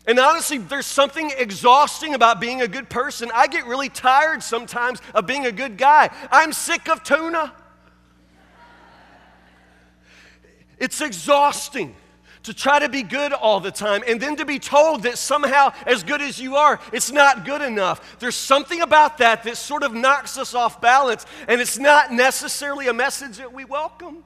And 0.07 0.19
honestly, 0.19 0.59
there's 0.59 0.85
something 0.85 1.31
exhausting 1.35 2.13
about 2.13 2.39
being 2.39 2.61
a 2.61 2.67
good 2.67 2.89
person. 2.89 3.31
I 3.33 3.47
get 3.47 3.65
really 3.65 3.89
tired 3.89 4.43
sometimes 4.43 5.01
of 5.13 5.25
being 5.25 5.45
a 5.45 5.51
good 5.51 5.77
guy. 5.77 6.09
I'm 6.31 6.53
sick 6.53 6.87
of 6.87 7.03
tuna. 7.03 7.51
It's 10.77 11.01
exhausting 11.01 11.95
to 12.43 12.53
try 12.53 12.77
to 12.77 12.89
be 12.89 13.01
good 13.01 13.33
all 13.33 13.59
the 13.59 13.71
time 13.71 14.03
and 14.07 14.21
then 14.21 14.35
to 14.35 14.45
be 14.45 14.59
told 14.59 15.03
that 15.03 15.17
somehow, 15.17 15.73
as 15.87 16.03
good 16.03 16.21
as 16.21 16.39
you 16.39 16.55
are, 16.55 16.79
it's 16.93 17.11
not 17.11 17.43
good 17.43 17.63
enough. 17.63 18.17
There's 18.19 18.35
something 18.35 18.81
about 18.81 19.17
that 19.17 19.43
that 19.43 19.57
sort 19.57 19.81
of 19.81 19.93
knocks 19.93 20.37
us 20.37 20.53
off 20.53 20.79
balance, 20.79 21.25
and 21.47 21.59
it's 21.59 21.79
not 21.79 22.11
necessarily 22.11 22.87
a 22.87 22.93
message 22.93 23.37
that 23.37 23.51
we 23.51 23.65
welcome. 23.65 24.23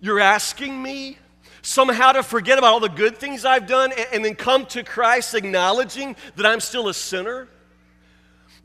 You're 0.00 0.20
asking 0.20 0.80
me 0.80 1.18
somehow 1.62 2.12
to 2.12 2.22
forget 2.22 2.58
about 2.58 2.72
all 2.72 2.80
the 2.80 2.88
good 2.88 3.18
things 3.18 3.44
I've 3.44 3.66
done 3.66 3.92
and, 3.92 4.06
and 4.12 4.24
then 4.24 4.34
come 4.34 4.66
to 4.66 4.82
Christ 4.82 5.34
acknowledging 5.34 6.16
that 6.36 6.46
I'm 6.46 6.60
still 6.60 6.88
a 6.88 6.94
sinner? 6.94 7.48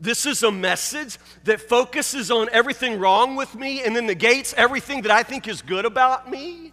This 0.00 0.26
is 0.26 0.42
a 0.42 0.50
message 0.50 1.18
that 1.44 1.60
focuses 1.60 2.30
on 2.30 2.48
everything 2.52 2.98
wrong 2.98 3.36
with 3.36 3.54
me 3.54 3.82
and 3.84 3.94
then 3.94 4.06
negates 4.06 4.52
everything 4.56 5.02
that 5.02 5.10
I 5.10 5.22
think 5.22 5.48
is 5.48 5.62
good 5.62 5.84
about 5.84 6.30
me? 6.30 6.72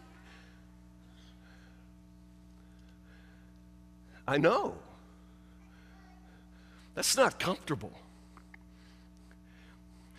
I 4.28 4.38
know. 4.38 4.76
That's 6.96 7.16
not 7.18 7.40
comfortable. 7.40 7.94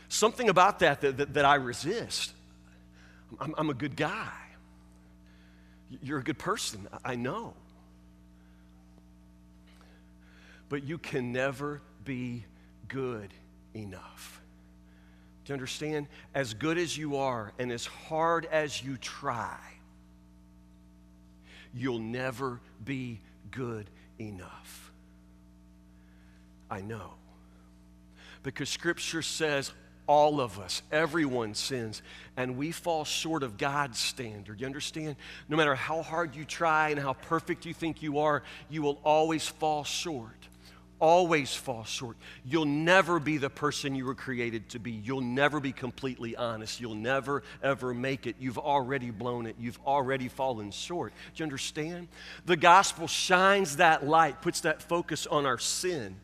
Something 0.09 0.49
about 0.49 0.81
that 0.81 1.01
that, 1.01 1.17
that, 1.17 1.35
that 1.35 1.45
I 1.45 1.55
resist. 1.55 2.33
I'm, 3.41 3.55
I'm 3.57 3.71
a 3.71 3.75
good 3.75 3.97
guy. 3.97 4.42
You're 6.01 6.21
a 6.21 6.25
good 6.25 6.39
person. 6.39 6.89
I 7.05 7.17
know. 7.17 7.55
But 10.69 10.85
you 10.85 10.97
can 10.99 11.33
never 11.33 11.83
be 12.05 12.45
good 12.89 13.35
enough. 13.75 14.41
Do 15.45 15.53
you 15.53 15.55
understand? 15.55 16.07
As 16.35 16.55
good 16.55 16.79
as 16.79 16.97
you 16.97 17.17
are 17.17 17.53
and 17.59 17.73
as 17.73 17.85
hard 17.85 18.47
as 18.47 18.83
you 18.83 18.97
try, 18.97 19.59
you'll 21.75 21.99
never 21.99 22.61
be 22.85 23.21
good 23.51 23.91
enough. 24.19 24.93
I 26.71 26.81
know. 26.81 27.15
Because 28.43 28.69
Scripture 28.69 29.23
says 29.23 29.73
all 30.13 30.43
of 30.43 30.59
us, 30.59 30.83
everyone 30.93 31.55
sins, 31.55 32.03
and 32.37 32.59
we 32.59 32.71
fall 32.71 33.03
short 33.03 33.43
of 33.43 33.57
God's 33.57 33.99
standard. 33.99 34.61
You 34.61 34.67
understand? 34.67 35.17
No 35.49 35.57
matter 35.57 35.75
how 35.75 36.03
hard 36.03 36.37
you 36.37 36.45
try 36.45 36.91
and 36.91 37.01
how 37.01 37.15
perfect 37.15 37.65
you 37.65 37.73
think 37.73 38.03
you 38.03 38.19
are, 38.19 38.43
you 38.69 38.83
will 38.83 39.01
always 39.05 39.49
fall 39.49 39.85
short 39.85 40.37
always 41.01 41.53
fall 41.53 41.83
short. 41.83 42.17
You'll 42.45 42.65
never 42.65 43.19
be 43.19 43.37
the 43.37 43.51
person 43.51 43.97
you 43.97 44.05
were 44.05 44.15
created 44.15 44.69
to 44.69 44.79
be. 44.79 44.93
You'll 44.93 45.21
never 45.21 45.59
be 45.59 45.73
completely 45.73 46.37
honest. 46.37 46.81
You'll 46.81 46.95
never, 46.95 47.43
ever 47.61 47.93
make 47.93 48.29
it. 48.29 48.37
You've 48.39 48.59
already 48.59 49.11
blown 49.11 49.47
it. 49.47 49.57
You've 49.59 49.81
already 49.85 50.29
fallen 50.29 50.71
short. 50.71 51.13
Do 51.35 51.43
you 51.43 51.45
understand? 51.45 52.07
The 52.47 52.57
gospel 52.57 53.09
shines 53.09 53.79
that 53.79 54.07
light, 54.07 54.43
puts 54.43 54.61
that 54.61 54.81
focus 54.81 55.27
on 55.27 55.45
our 55.45 55.59
sin. 55.59 56.15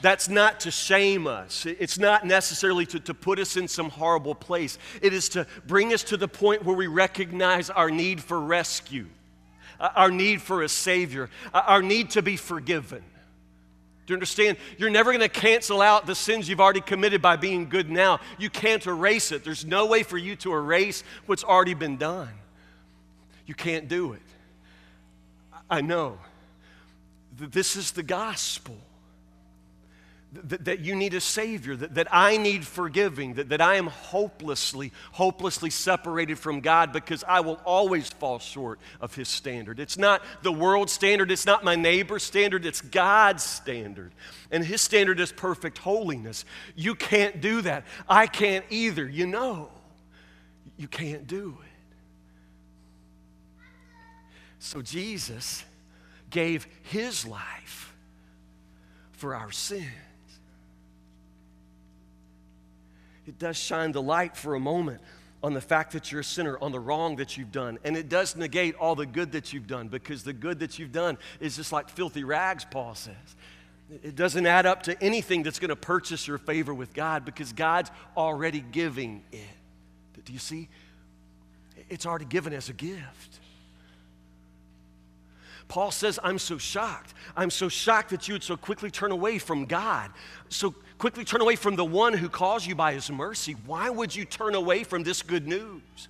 That's 0.00 0.28
not 0.28 0.60
to 0.60 0.70
shame 0.70 1.26
us. 1.26 1.66
It's 1.66 1.98
not 1.98 2.24
necessarily 2.24 2.86
to, 2.86 3.00
to 3.00 3.14
put 3.14 3.38
us 3.38 3.56
in 3.56 3.66
some 3.66 3.90
horrible 3.90 4.34
place. 4.34 4.78
It 5.02 5.12
is 5.12 5.28
to 5.30 5.46
bring 5.66 5.92
us 5.92 6.04
to 6.04 6.16
the 6.16 6.28
point 6.28 6.64
where 6.64 6.76
we 6.76 6.86
recognize 6.86 7.68
our 7.68 7.90
need 7.90 8.22
for 8.22 8.38
rescue, 8.38 9.06
uh, 9.80 9.88
our 9.96 10.10
need 10.10 10.40
for 10.40 10.62
a 10.62 10.68
Savior, 10.68 11.30
uh, 11.52 11.62
our 11.66 11.82
need 11.82 12.10
to 12.10 12.22
be 12.22 12.36
forgiven. 12.36 13.02
Do 14.06 14.12
you 14.12 14.16
understand? 14.16 14.56
You're 14.78 14.88
never 14.88 15.10
going 15.10 15.20
to 15.20 15.28
cancel 15.28 15.82
out 15.82 16.06
the 16.06 16.14
sins 16.14 16.48
you've 16.48 16.60
already 16.60 16.80
committed 16.80 17.20
by 17.20 17.36
being 17.36 17.68
good 17.68 17.90
now. 17.90 18.20
You 18.38 18.50
can't 18.50 18.86
erase 18.86 19.32
it. 19.32 19.44
There's 19.44 19.66
no 19.66 19.84
way 19.86 20.02
for 20.02 20.16
you 20.16 20.36
to 20.36 20.54
erase 20.54 21.02
what's 21.26 21.44
already 21.44 21.74
been 21.74 21.96
done. 21.96 22.30
You 23.46 23.54
can't 23.54 23.88
do 23.88 24.12
it. 24.12 24.22
I 25.68 25.80
know. 25.80 26.18
This 27.36 27.76
is 27.76 27.90
the 27.90 28.02
gospel 28.02 28.76
that, 30.32 30.66
that 30.66 30.80
you 30.80 30.94
need 30.94 31.14
a 31.14 31.20
Savior, 31.20 31.74
that, 31.76 31.94
that 31.94 32.08
I 32.10 32.36
need 32.36 32.66
forgiving, 32.66 33.34
that, 33.34 33.48
that 33.48 33.62
I 33.62 33.76
am 33.76 33.86
hopelessly, 33.86 34.92
hopelessly 35.12 35.70
separated 35.70 36.38
from 36.38 36.60
God 36.60 36.92
because 36.92 37.24
I 37.26 37.40
will 37.40 37.60
always 37.64 38.08
fall 38.08 38.38
short 38.38 38.78
of 39.00 39.14
His 39.14 39.28
standard. 39.28 39.80
It's 39.80 39.96
not 39.96 40.22
the 40.42 40.52
world's 40.52 40.92
standard, 40.92 41.30
it's 41.30 41.46
not 41.46 41.64
my 41.64 41.76
neighbor's 41.76 42.22
standard, 42.22 42.66
it's 42.66 42.82
God's 42.82 43.42
standard. 43.42 44.12
And 44.50 44.62
His 44.62 44.82
standard 44.82 45.18
is 45.18 45.32
perfect 45.32 45.78
holiness. 45.78 46.44
You 46.76 46.94
can't 46.94 47.40
do 47.40 47.62
that. 47.62 47.84
I 48.08 48.26
can't 48.26 48.66
either. 48.68 49.08
You 49.08 49.26
know, 49.26 49.70
you 50.76 50.88
can't 50.88 51.26
do 51.26 51.56
it. 51.62 51.94
So 54.58 54.82
Jesus 54.82 55.64
gave 56.28 56.66
His 56.82 57.26
life 57.26 57.94
for 59.12 59.34
our 59.34 59.50
sins. 59.50 59.86
It 63.28 63.38
does 63.38 63.58
shine 63.58 63.92
the 63.92 64.00
light 64.00 64.36
for 64.36 64.54
a 64.54 64.60
moment 64.60 65.02
on 65.42 65.52
the 65.52 65.60
fact 65.60 65.92
that 65.92 66.10
you're 66.10 66.22
a 66.22 66.24
sinner, 66.24 66.58
on 66.60 66.72
the 66.72 66.80
wrong 66.80 67.16
that 67.16 67.36
you've 67.36 67.52
done. 67.52 67.78
And 67.84 67.96
it 67.96 68.08
does 68.08 68.34
negate 68.34 68.74
all 68.76 68.94
the 68.94 69.06
good 69.06 69.32
that 69.32 69.52
you've 69.52 69.66
done 69.66 69.88
because 69.88 70.24
the 70.24 70.32
good 70.32 70.60
that 70.60 70.78
you've 70.78 70.92
done 70.92 71.18
is 71.38 71.54
just 71.54 71.70
like 71.70 71.90
filthy 71.90 72.24
rags, 72.24 72.64
Paul 72.64 72.94
says. 72.94 73.14
It 74.02 74.16
doesn't 74.16 74.46
add 74.46 74.66
up 74.66 74.82
to 74.84 75.00
anything 75.02 75.42
that's 75.42 75.58
going 75.58 75.68
to 75.68 75.76
purchase 75.76 76.26
your 76.26 76.38
favor 76.38 76.74
with 76.74 76.94
God 76.94 77.24
because 77.24 77.52
God's 77.52 77.90
already 78.16 78.60
giving 78.60 79.22
it. 79.30 80.24
Do 80.24 80.32
you 80.32 80.38
see? 80.38 80.68
It's 81.88 82.06
already 82.06 82.24
given 82.24 82.52
as 82.52 82.68
a 82.68 82.72
gift. 82.74 83.40
Paul 85.68 85.90
says, 85.90 86.18
I'm 86.22 86.38
so 86.38 86.56
shocked. 86.58 87.14
I'm 87.36 87.50
so 87.50 87.68
shocked 87.68 88.10
that 88.10 88.26
you 88.26 88.34
would 88.34 88.42
so 88.42 88.56
quickly 88.56 88.90
turn 88.90 89.12
away 89.12 89.38
from 89.38 89.66
God. 89.66 90.10
So 90.48 90.74
quickly 90.96 91.24
turn 91.24 91.42
away 91.42 91.56
from 91.56 91.76
the 91.76 91.84
one 91.84 92.14
who 92.14 92.28
calls 92.28 92.66
you 92.66 92.74
by 92.74 92.94
his 92.94 93.10
mercy. 93.10 93.54
Why 93.66 93.90
would 93.90 94.14
you 94.16 94.24
turn 94.24 94.54
away 94.54 94.82
from 94.82 95.02
this 95.02 95.22
good 95.22 95.46
news? 95.46 96.08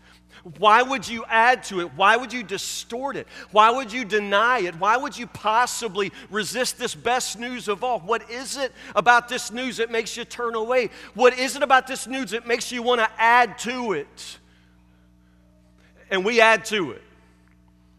Why 0.59 0.83
would 0.83 1.07
you 1.09 1.25
add 1.29 1.64
to 1.64 1.81
it? 1.81 1.90
Why 1.97 2.16
would 2.16 2.33
you 2.33 2.44
distort 2.44 3.16
it? 3.16 3.27
Why 3.51 3.71
would 3.71 3.92
you 3.92 4.05
deny 4.05 4.61
it? 4.61 4.77
Why 4.77 4.97
would 4.97 5.18
you 5.18 5.27
possibly 5.27 6.12
resist 6.31 6.79
this 6.79 6.94
best 6.94 7.38
news 7.38 7.66
of 7.66 7.83
all? 7.83 7.99
What 8.01 8.31
is 8.31 8.57
it 8.57 8.73
about 8.94 9.29
this 9.29 9.51
news 9.51 9.79
that 9.79 9.90
makes 9.90 10.16
you 10.16 10.25
turn 10.25 10.55
away? 10.55 10.90
What 11.14 11.37
is 11.37 11.57
it 11.57 11.62
about 11.62 11.88
this 11.88 12.07
news 12.07 12.31
that 12.31 12.47
makes 12.47 12.71
you 12.71 12.83
want 12.83 13.01
to 13.01 13.11
add 13.18 13.59
to 13.59 13.92
it? 13.92 14.38
And 16.11 16.25
we 16.25 16.40
add 16.40 16.64
to 16.66 16.92
it. 16.92 17.03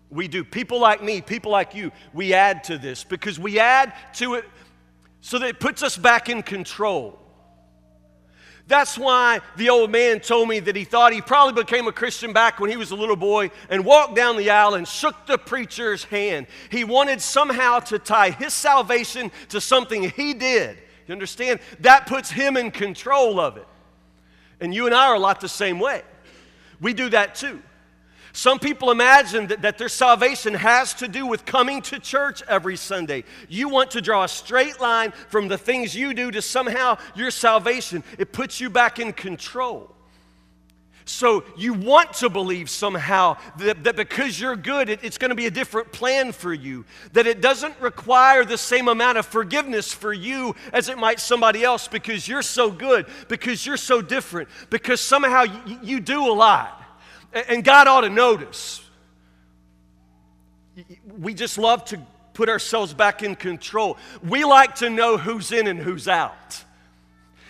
We 0.09 0.27
do. 0.27 0.43
People 0.43 0.79
like 0.79 1.03
me, 1.03 1.21
people 1.21 1.51
like 1.51 1.75
you, 1.75 1.91
we 2.13 2.33
add 2.33 2.63
to 2.65 2.77
this 2.77 3.03
because 3.03 3.39
we 3.39 3.59
add 3.59 3.93
to 4.15 4.35
it 4.35 4.45
so 5.21 5.37
that 5.39 5.47
it 5.47 5.59
puts 5.59 5.83
us 5.83 5.97
back 5.97 6.29
in 6.29 6.41
control. 6.41 7.19
That's 8.69 8.99
why 8.99 9.41
the 9.57 9.69
old 9.69 9.91
man 9.91 10.19
told 10.19 10.47
me 10.47 10.59
that 10.59 10.75
he 10.75 10.83
thought 10.83 11.11
he 11.11 11.21
probably 11.21 11.63
became 11.63 11.87
a 11.87 11.91
Christian 11.91 12.33
back 12.33 12.59
when 12.59 12.69
he 12.69 12.77
was 12.77 12.91
a 12.91 12.95
little 12.95 13.15
boy 13.15 13.49
and 13.67 13.83
walked 13.83 14.15
down 14.15 14.37
the 14.37 14.51
aisle 14.51 14.75
and 14.75 14.87
shook 14.87 15.25
the 15.25 15.39
preacher's 15.39 16.03
hand. 16.03 16.45
He 16.69 16.83
wanted 16.83 17.19
somehow 17.19 17.79
to 17.79 17.97
tie 17.97 18.29
his 18.29 18.53
salvation 18.53 19.31
to 19.49 19.59
something 19.59 20.11
he 20.11 20.35
did. 20.35 20.77
You 21.07 21.13
understand? 21.13 21.61
That 21.79 22.05
puts 22.05 22.29
him 22.29 22.57
in 22.57 22.69
control 22.69 23.39
of 23.39 23.57
it. 23.57 23.67
And 24.61 24.71
you 24.71 24.85
and 24.85 24.93
I 24.93 25.07
are 25.07 25.15
a 25.15 25.19
lot 25.19 25.41
the 25.41 25.49
same 25.49 25.79
way. 25.79 26.03
We 26.79 26.93
do 26.93 27.09
that 27.09 27.33
too. 27.33 27.63
Some 28.33 28.59
people 28.59 28.91
imagine 28.91 29.47
that, 29.47 29.61
that 29.63 29.77
their 29.77 29.89
salvation 29.89 30.53
has 30.53 30.93
to 30.95 31.07
do 31.07 31.25
with 31.25 31.45
coming 31.45 31.81
to 31.83 31.99
church 31.99 32.43
every 32.47 32.77
Sunday. 32.77 33.23
You 33.47 33.69
want 33.69 33.91
to 33.91 34.01
draw 34.01 34.23
a 34.23 34.27
straight 34.27 34.79
line 34.79 35.11
from 35.29 35.47
the 35.47 35.57
things 35.57 35.95
you 35.95 36.13
do 36.13 36.31
to 36.31 36.41
somehow 36.41 36.97
your 37.15 37.31
salvation. 37.31 38.03
It 38.17 38.31
puts 38.31 38.59
you 38.59 38.69
back 38.69 38.99
in 38.99 39.13
control. 39.13 39.95
So 41.09 41.43
you 41.57 41.73
want 41.73 42.13
to 42.15 42.29
believe 42.29 42.69
somehow 42.69 43.37
that, 43.57 43.83
that 43.83 43.95
because 43.95 44.39
you're 44.39 44.55
good, 44.55 44.89
it, 44.89 45.03
it's 45.03 45.17
going 45.17 45.29
to 45.29 45.35
be 45.35 45.47
a 45.47 45.51
different 45.51 45.91
plan 45.91 46.31
for 46.31 46.53
you. 46.53 46.85
That 47.13 47.25
it 47.25 47.41
doesn't 47.41 47.79
require 47.81 48.45
the 48.45 48.59
same 48.59 48.87
amount 48.87 49.17
of 49.17 49.25
forgiveness 49.25 49.91
for 49.91 50.13
you 50.13 50.55
as 50.71 50.87
it 50.87 50.99
might 50.99 51.19
somebody 51.19 51.63
else 51.63 51.87
because 51.87 52.27
you're 52.27 52.43
so 52.43 52.69
good, 52.69 53.07
because 53.27 53.65
you're 53.65 53.75
so 53.75 54.03
different, 54.03 54.49
because 54.69 55.01
somehow 55.01 55.43
you, 55.43 55.79
you 55.81 55.99
do 55.99 56.27
a 56.27 56.33
lot. 56.33 56.78
And 57.33 57.63
God 57.63 57.87
ought 57.87 58.01
to 58.01 58.09
notice. 58.09 58.83
We 61.19 61.33
just 61.33 61.57
love 61.57 61.85
to 61.85 62.01
put 62.33 62.49
ourselves 62.49 62.93
back 62.93 63.21
in 63.21 63.35
control. 63.35 63.97
We 64.23 64.45
like 64.45 64.75
to 64.75 64.89
know 64.89 65.17
who's 65.17 65.51
in 65.51 65.67
and 65.67 65.79
who's 65.79 66.07
out. 66.07 66.63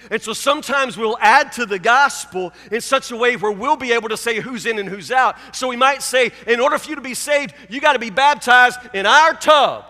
And 0.10 0.22
so 0.22 0.34
sometimes 0.34 0.98
we'll 0.98 1.18
add 1.20 1.52
to 1.54 1.66
the 1.66 1.78
gospel 1.78 2.54
in 2.72 2.82
such 2.82 3.12
a 3.12 3.18
way 3.18 3.36
where 3.36 3.52
we'll 3.52 3.76
be 3.76 3.92
able 3.92 4.10
to 4.10 4.18
say 4.18 4.40
who's 4.40 4.66
in 4.66 4.80
and 4.80 4.90
who's 4.90 5.12
out. 5.12 5.36
So 5.54 5.68
we 5.68 5.76
might 5.76 6.02
say, 6.02 6.32
in 6.48 6.60
order 6.60 6.80
for 6.80 6.90
you 6.90 6.96
to 6.96 7.02
be 7.02 7.14
saved, 7.14 7.54
you 7.70 7.80
got 7.80 7.94
to 7.94 8.00
be 8.00 8.10
baptized 8.10 8.80
in 8.94 9.06
our 9.06 9.34
tub. 9.34 9.86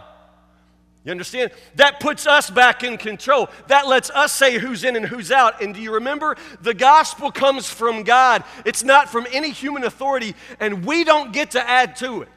You 1.09 1.13
understand? 1.13 1.49
That 1.73 1.99
puts 1.99 2.27
us 2.27 2.51
back 2.51 2.83
in 2.83 2.99
control. 2.99 3.49
That 3.65 3.87
lets 3.87 4.11
us 4.11 4.31
say 4.31 4.59
who's 4.59 4.83
in 4.83 4.95
and 4.95 5.03
who's 5.03 5.31
out. 5.31 5.59
And 5.59 5.73
do 5.73 5.81
you 5.81 5.95
remember? 5.95 6.37
The 6.61 6.75
gospel 6.75 7.31
comes 7.31 7.67
from 7.67 8.03
God, 8.03 8.43
it's 8.63 8.83
not 8.83 9.09
from 9.09 9.25
any 9.31 9.49
human 9.49 9.85
authority, 9.85 10.35
and 10.59 10.85
we 10.85 11.03
don't 11.03 11.33
get 11.33 11.49
to 11.51 11.67
add 11.67 11.95
to 11.95 12.21
it. 12.21 12.29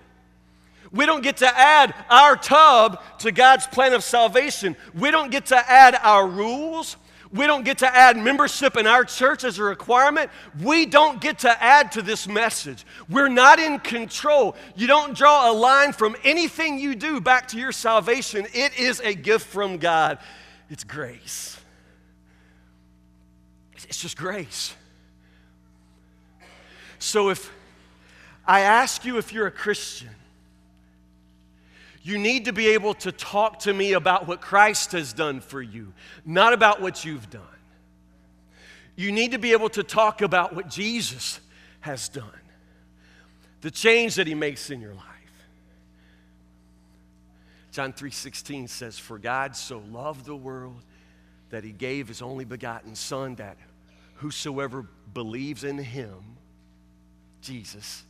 We 0.90 1.04
don't 1.04 1.22
get 1.22 1.36
to 1.38 1.58
add 1.58 1.94
our 2.08 2.34
tub 2.34 3.02
to 3.18 3.30
God's 3.30 3.66
plan 3.66 3.92
of 3.92 4.02
salvation. 4.02 4.74
We 4.94 5.10
don't 5.10 5.30
get 5.30 5.46
to 5.46 5.70
add 5.70 5.94
our 6.02 6.26
rules. 6.26 6.96
We 7.32 7.46
don't 7.46 7.64
get 7.64 7.78
to 7.78 7.86
add 7.86 8.18
membership 8.18 8.76
in 8.76 8.86
our 8.86 9.04
church 9.04 9.42
as 9.42 9.58
a 9.58 9.62
requirement. 9.62 10.30
We 10.60 10.84
don't 10.84 11.20
get 11.20 11.40
to 11.40 11.62
add 11.62 11.92
to 11.92 12.02
this 12.02 12.28
message. 12.28 12.84
We're 13.08 13.28
not 13.28 13.58
in 13.58 13.78
control. 13.78 14.54
You 14.76 14.86
don't 14.86 15.16
draw 15.16 15.50
a 15.50 15.54
line 15.54 15.94
from 15.94 16.14
anything 16.24 16.78
you 16.78 16.94
do 16.94 17.20
back 17.20 17.48
to 17.48 17.58
your 17.58 17.72
salvation. 17.72 18.46
It 18.52 18.78
is 18.78 19.00
a 19.00 19.14
gift 19.14 19.46
from 19.46 19.78
God, 19.78 20.18
it's 20.68 20.84
grace. 20.84 21.58
It's 23.88 24.00
just 24.00 24.16
grace. 24.16 24.74
So 26.98 27.30
if 27.30 27.50
I 28.46 28.60
ask 28.60 29.04
you 29.04 29.18
if 29.18 29.32
you're 29.32 29.46
a 29.46 29.52
Christian, 29.52 30.10
you 32.02 32.18
need 32.18 32.46
to 32.46 32.52
be 32.52 32.68
able 32.68 32.94
to 32.94 33.12
talk 33.12 33.60
to 33.60 33.72
me 33.72 33.92
about 33.92 34.26
what 34.26 34.40
Christ 34.40 34.92
has 34.92 35.12
done 35.12 35.40
for 35.40 35.62
you, 35.62 35.92
not 36.24 36.52
about 36.52 36.80
what 36.80 37.04
you've 37.04 37.30
done. 37.30 37.42
You 38.96 39.12
need 39.12 39.30
to 39.32 39.38
be 39.38 39.52
able 39.52 39.68
to 39.70 39.82
talk 39.82 40.20
about 40.20 40.54
what 40.54 40.68
Jesus 40.68 41.40
has 41.80 42.08
done, 42.08 42.24
the 43.60 43.70
change 43.70 44.16
that 44.16 44.26
he 44.26 44.34
makes 44.34 44.70
in 44.70 44.80
your 44.80 44.94
life. 44.94 45.06
John 47.70 47.92
3:16 47.92 48.68
says, 48.68 48.98
"For 48.98 49.18
God 49.18 49.56
so 49.56 49.78
loved 49.78 50.26
the 50.26 50.36
world 50.36 50.84
that 51.50 51.64
he 51.64 51.72
gave 51.72 52.08
his 52.08 52.20
only 52.20 52.44
begotten 52.44 52.94
son 52.94 53.36
that 53.36 53.56
whosoever 54.16 54.82
believes 54.82 55.64
in 55.64 55.78
him, 55.78 56.36
Jesus, 57.40 58.04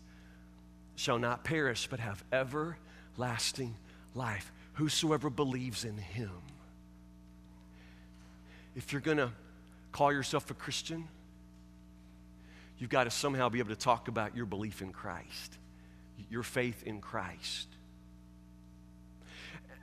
shall 0.97 1.19
not 1.19 1.45
perish 1.45 1.87
but 1.87 2.01
have 2.01 2.25
everlasting 2.33 3.77
life. 4.15 4.53
Whosoever 4.75 5.31
believes 5.31 5.85
in 5.85 5.97
him. 5.97 6.31
If 8.75 8.93
you're 8.93 9.03
going 9.03 9.19
to 9.19 9.31
call 9.93 10.13
yourself 10.13 10.51
a 10.51 10.55
Christian, 10.55 11.07
you've 12.79 12.91
got 12.91 13.05
to 13.05 13.11
somehow 13.11 13.49
be 13.49 13.59
able 13.59 13.69
to 13.71 13.77
talk 13.77 14.09
about 14.09 14.35
your 14.35 14.47
belief 14.47 14.81
in 14.81 14.93
Christ, 14.93 15.59
your 16.31 16.43
faith 16.43 16.83
in 16.85 17.01
Christ. 17.01 17.69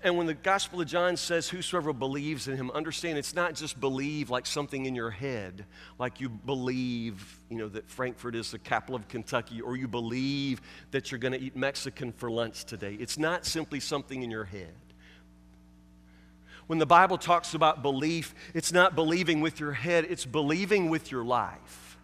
And 0.02 0.18
when 0.18 0.28
the 0.28 0.34
Gospel 0.34 0.80
of 0.80 0.88
John 0.88 1.18
says, 1.18 1.50
Whosoever 1.50 1.92
believes 1.92 2.48
in 2.48 2.56
him, 2.56 2.72
understand 2.72 3.18
it's 3.18 3.36
not 3.36 3.54
just 3.54 3.80
believe 3.80 4.30
like 4.30 4.46
something 4.46 4.86
in 4.86 4.96
your 4.96 5.10
head, 5.10 5.66
like 5.98 6.22
you 6.22 6.30
believe, 6.30 7.40
you 7.50 7.58
know, 7.58 7.68
that 7.70 7.90
Frankfort 7.90 8.34
is 8.34 8.52
the 8.52 8.60
capital 8.60 8.96
of 8.96 9.08
Kentucky, 9.10 9.60
or 9.60 9.76
you 9.76 9.88
believe 9.88 10.62
that 10.92 11.12
you're 11.12 11.20
going 11.20 11.34
to 11.34 11.40
eat 11.40 11.56
Mexican 11.56 12.14
for 12.14 12.32
lunch 12.32 12.64
today. 12.64 12.94
It's 12.94 13.18
not 13.18 13.46
simply 13.46 13.82
something 13.82 14.24
in 14.24 14.32
your 14.32 14.46
head. 14.46 14.74
When 16.68 16.80
the 16.80 16.86
Bible 16.86 17.18
talks 17.18 17.54
about 17.54 17.82
belief, 17.82 18.34
it's 18.54 18.72
not 18.72 18.96
believing 18.96 19.42
with 19.42 19.60
your 19.60 19.74
head, 19.74 20.06
it's 20.08 20.26
believing 20.26 20.90
with 20.90 21.12
your 21.12 21.26
life. 21.26 21.98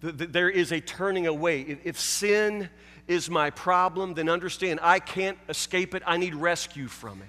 There 0.00 0.50
is 0.50 0.72
a 0.72 0.80
turning 0.80 1.26
away. 1.26 1.78
If 1.84 2.00
sin 2.00 2.68
is 3.08 3.30
my 3.30 3.50
problem, 3.50 4.14
then 4.14 4.28
understand 4.28 4.80
I 4.82 4.98
can't 4.98 5.38
escape 5.48 5.94
it. 5.94 6.02
I 6.06 6.16
need 6.16 6.34
rescue 6.34 6.88
from 6.88 7.22
it. 7.22 7.28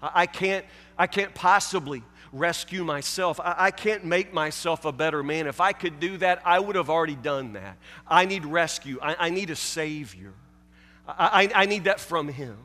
I 0.00 0.26
can't, 0.26 0.64
I 0.96 1.06
can't 1.06 1.34
possibly 1.34 2.02
rescue 2.32 2.84
myself. 2.84 3.40
I, 3.42 3.70
can't 3.70 4.04
make 4.04 4.32
myself 4.32 4.84
a 4.84 4.92
better 4.92 5.22
man. 5.22 5.46
If 5.46 5.60
I 5.60 5.72
could 5.72 5.98
do 5.98 6.18
that, 6.18 6.42
I 6.44 6.60
would 6.60 6.76
have 6.76 6.90
already 6.90 7.16
done 7.16 7.54
that. 7.54 7.78
I 8.06 8.26
need 8.26 8.44
rescue. 8.44 8.98
I, 9.02 9.16
I 9.18 9.30
need 9.30 9.50
a 9.50 9.56
Savior. 9.56 10.32
I, 11.06 11.50
I, 11.54 11.66
need 11.66 11.84
that 11.84 12.00
from 12.00 12.28
Him. 12.28 12.56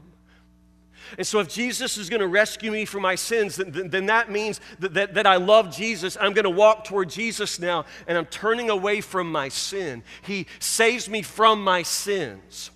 And 1.17 1.25
so, 1.25 1.39
if 1.39 1.49
Jesus 1.49 1.97
is 1.97 2.09
going 2.09 2.19
to 2.21 2.27
rescue 2.27 2.71
me 2.71 2.85
from 2.85 3.01
my 3.01 3.15
sins, 3.15 3.55
then, 3.55 3.89
then 3.89 4.05
that 4.07 4.31
means 4.31 4.59
that, 4.79 4.93
that, 4.93 5.13
that 5.15 5.27
I 5.27 5.37
love 5.37 5.75
Jesus. 5.75 6.17
I'm 6.19 6.33
going 6.33 6.43
to 6.43 6.49
walk 6.49 6.83
toward 6.83 7.09
Jesus 7.09 7.59
now, 7.59 7.85
and 8.07 8.17
I'm 8.17 8.25
turning 8.25 8.69
away 8.69 9.01
from 9.01 9.31
my 9.31 9.49
sin. 9.49 10.03
He 10.23 10.47
saves 10.59 11.09
me 11.09 11.21
from 11.21 11.63
my 11.63 11.83
sins. 11.83 12.71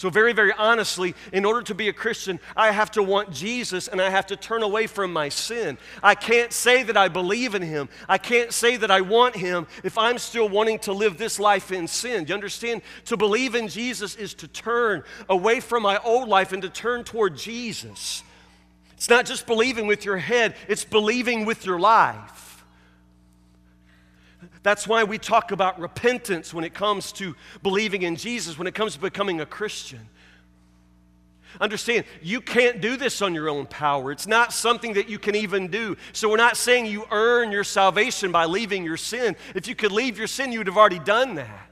So, 0.00 0.08
very, 0.08 0.32
very 0.32 0.54
honestly, 0.54 1.14
in 1.30 1.44
order 1.44 1.60
to 1.60 1.74
be 1.74 1.90
a 1.90 1.92
Christian, 1.92 2.40
I 2.56 2.70
have 2.70 2.90
to 2.92 3.02
want 3.02 3.32
Jesus 3.32 3.86
and 3.86 4.00
I 4.00 4.08
have 4.08 4.28
to 4.28 4.36
turn 4.36 4.62
away 4.62 4.86
from 4.86 5.12
my 5.12 5.28
sin. 5.28 5.76
I 6.02 6.14
can't 6.14 6.54
say 6.54 6.82
that 6.84 6.96
I 6.96 7.08
believe 7.08 7.54
in 7.54 7.60
Him. 7.60 7.90
I 8.08 8.16
can't 8.16 8.50
say 8.50 8.78
that 8.78 8.90
I 8.90 9.02
want 9.02 9.36
Him 9.36 9.66
if 9.84 9.98
I'm 9.98 10.16
still 10.16 10.48
wanting 10.48 10.78
to 10.78 10.94
live 10.94 11.18
this 11.18 11.38
life 11.38 11.70
in 11.70 11.86
sin. 11.86 12.24
You 12.26 12.32
understand? 12.32 12.80
To 13.04 13.18
believe 13.18 13.54
in 13.54 13.68
Jesus 13.68 14.14
is 14.14 14.32
to 14.36 14.48
turn 14.48 15.04
away 15.28 15.60
from 15.60 15.82
my 15.82 15.98
old 15.98 16.30
life 16.30 16.54
and 16.54 16.62
to 16.62 16.70
turn 16.70 17.04
toward 17.04 17.36
Jesus. 17.36 18.22
It's 18.94 19.10
not 19.10 19.26
just 19.26 19.46
believing 19.46 19.86
with 19.86 20.06
your 20.06 20.16
head, 20.16 20.54
it's 20.66 20.86
believing 20.86 21.44
with 21.44 21.66
your 21.66 21.78
life. 21.78 22.49
That's 24.62 24.86
why 24.86 25.04
we 25.04 25.18
talk 25.18 25.52
about 25.52 25.80
repentance 25.80 26.52
when 26.52 26.64
it 26.64 26.74
comes 26.74 27.12
to 27.12 27.34
believing 27.62 28.02
in 28.02 28.16
Jesus, 28.16 28.58
when 28.58 28.66
it 28.66 28.74
comes 28.74 28.94
to 28.94 29.00
becoming 29.00 29.40
a 29.40 29.46
Christian. 29.46 30.00
Understand, 31.60 32.04
you 32.22 32.40
can't 32.40 32.80
do 32.80 32.96
this 32.96 33.22
on 33.22 33.34
your 33.34 33.48
own 33.48 33.66
power. 33.66 34.12
It's 34.12 34.26
not 34.26 34.52
something 34.52 34.92
that 34.92 35.08
you 35.08 35.18
can 35.18 35.34
even 35.34 35.68
do. 35.68 35.96
So, 36.12 36.28
we're 36.28 36.36
not 36.36 36.56
saying 36.56 36.86
you 36.86 37.06
earn 37.10 37.50
your 37.50 37.64
salvation 37.64 38.30
by 38.30 38.44
leaving 38.44 38.84
your 38.84 38.96
sin. 38.96 39.34
If 39.54 39.66
you 39.66 39.74
could 39.74 39.90
leave 39.90 40.18
your 40.18 40.28
sin, 40.28 40.52
you 40.52 40.58
would 40.58 40.68
have 40.68 40.76
already 40.76 41.00
done 41.00 41.34
that. 41.36 41.69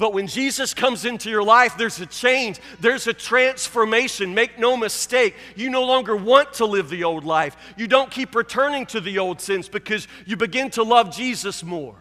But 0.00 0.14
when 0.14 0.28
Jesus 0.28 0.72
comes 0.72 1.04
into 1.04 1.28
your 1.28 1.42
life, 1.42 1.76
there's 1.76 2.00
a 2.00 2.06
change, 2.06 2.58
there's 2.80 3.06
a 3.06 3.12
transformation. 3.12 4.32
Make 4.32 4.58
no 4.58 4.74
mistake, 4.74 5.34
you 5.56 5.68
no 5.68 5.84
longer 5.84 6.16
want 6.16 6.54
to 6.54 6.64
live 6.64 6.88
the 6.88 7.04
old 7.04 7.24
life. 7.24 7.54
You 7.76 7.86
don't 7.86 8.10
keep 8.10 8.34
returning 8.34 8.86
to 8.86 9.02
the 9.02 9.18
old 9.18 9.42
sins 9.42 9.68
because 9.68 10.08
you 10.24 10.38
begin 10.38 10.70
to 10.70 10.84
love 10.84 11.14
Jesus 11.14 11.62
more. 11.62 11.96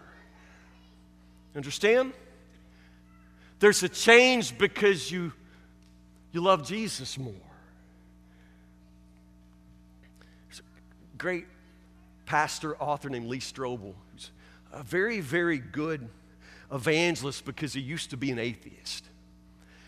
Understand? 1.57 2.13
There's 3.59 3.83
a 3.83 3.89
change 3.89 4.57
because 4.57 5.11
you, 5.11 5.33
you 6.31 6.39
love 6.39 6.65
Jesus 6.65 7.17
more. 7.17 7.33
There's 10.47 10.61
a 10.61 11.17
great 11.17 11.47
pastor, 12.25 12.77
author 12.77 13.09
named 13.09 13.27
Lee 13.27 13.39
Strobel, 13.39 13.93
who's 14.13 14.31
a 14.71 14.83
very, 14.83 15.19
very 15.19 15.57
good 15.57 16.07
evangelist 16.71 17.45
because 17.45 17.73
he 17.73 17.81
used 17.81 18.11
to 18.11 18.17
be 18.17 18.31
an 18.31 18.39
atheist. 18.39 19.05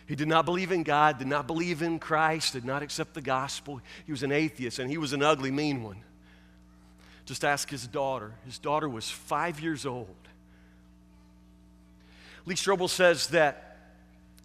He 0.08 0.16
did 0.16 0.28
not 0.28 0.46
believe 0.46 0.72
in 0.72 0.84
God, 0.84 1.20
did 1.20 1.28
not 1.28 1.48
believe 1.48 1.82
in 1.82 2.00
Christ, 2.00 2.54
did 2.54 2.66
not 2.66 2.84
accept 2.84 3.14
the 3.14 3.22
gospel. 3.22 3.80
He 4.06 4.12
was 4.12 4.24
an 4.24 4.32
atheist, 4.32 4.80
and 4.80 4.90
he 4.90 4.98
was 4.98 5.14
an 5.14 5.24
ugly, 5.24 5.52
mean 5.52 5.84
one. 5.84 6.04
Just 7.26 7.46
ask 7.46 7.70
his 7.70 7.88
daughter. 7.88 8.34
His 8.46 8.60
daughter 8.60 8.90
was 8.90 9.10
five 9.10 9.62
years 9.62 9.86
old. 9.86 10.16
Lee 12.46 12.56
Strobel 12.56 12.90
says 12.90 13.28
that 13.28 13.78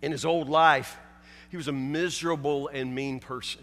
in 0.02 0.12
his 0.12 0.24
old 0.24 0.48
life, 0.48 0.96
he 1.50 1.56
was 1.56 1.68
a 1.68 1.72
miserable 1.72 2.68
and 2.68 2.94
mean 2.94 3.18
person. 3.18 3.62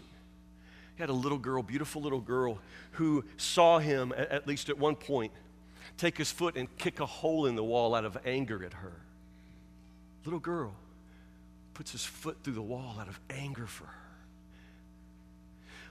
He 0.96 1.02
had 1.02 1.10
a 1.10 1.14
little 1.14 1.38
girl, 1.38 1.62
beautiful 1.62 2.02
little 2.02 2.20
girl, 2.20 2.58
who 2.92 3.24
saw 3.36 3.78
him, 3.78 4.12
at 4.16 4.46
least 4.46 4.68
at 4.68 4.78
one 4.78 4.96
point, 4.96 5.32
take 5.96 6.18
his 6.18 6.30
foot 6.30 6.56
and 6.56 6.74
kick 6.76 7.00
a 7.00 7.06
hole 7.06 7.46
in 7.46 7.54
the 7.54 7.64
wall 7.64 7.94
out 7.94 8.04
of 8.04 8.18
anger 8.24 8.64
at 8.64 8.74
her. 8.74 9.00
Little 10.24 10.40
girl 10.40 10.74
puts 11.74 11.92
his 11.92 12.04
foot 12.04 12.38
through 12.42 12.54
the 12.54 12.62
wall 12.62 12.96
out 13.00 13.08
of 13.08 13.18
anger 13.30 13.66
for 13.66 13.84
her. 13.84 14.04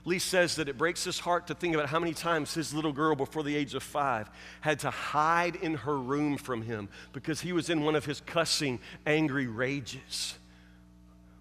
Lee 0.06 0.18
says 0.18 0.56
that 0.56 0.68
it 0.68 0.76
breaks 0.76 1.02
his 1.04 1.18
heart 1.18 1.46
to 1.46 1.54
think 1.54 1.74
about 1.74 1.88
how 1.88 1.98
many 1.98 2.12
times 2.12 2.52
his 2.52 2.74
little 2.74 2.92
girl, 2.92 3.16
before 3.16 3.42
the 3.42 3.56
age 3.56 3.74
of 3.74 3.82
five, 3.82 4.28
had 4.60 4.78
to 4.80 4.90
hide 4.90 5.56
in 5.56 5.74
her 5.74 5.98
room 5.98 6.36
from 6.36 6.60
him 6.60 6.90
because 7.14 7.40
he 7.40 7.52
was 7.52 7.70
in 7.70 7.82
one 7.82 7.94
of 7.94 8.04
his 8.04 8.20
cussing, 8.20 8.80
angry 9.06 9.46
rages. 9.46 10.34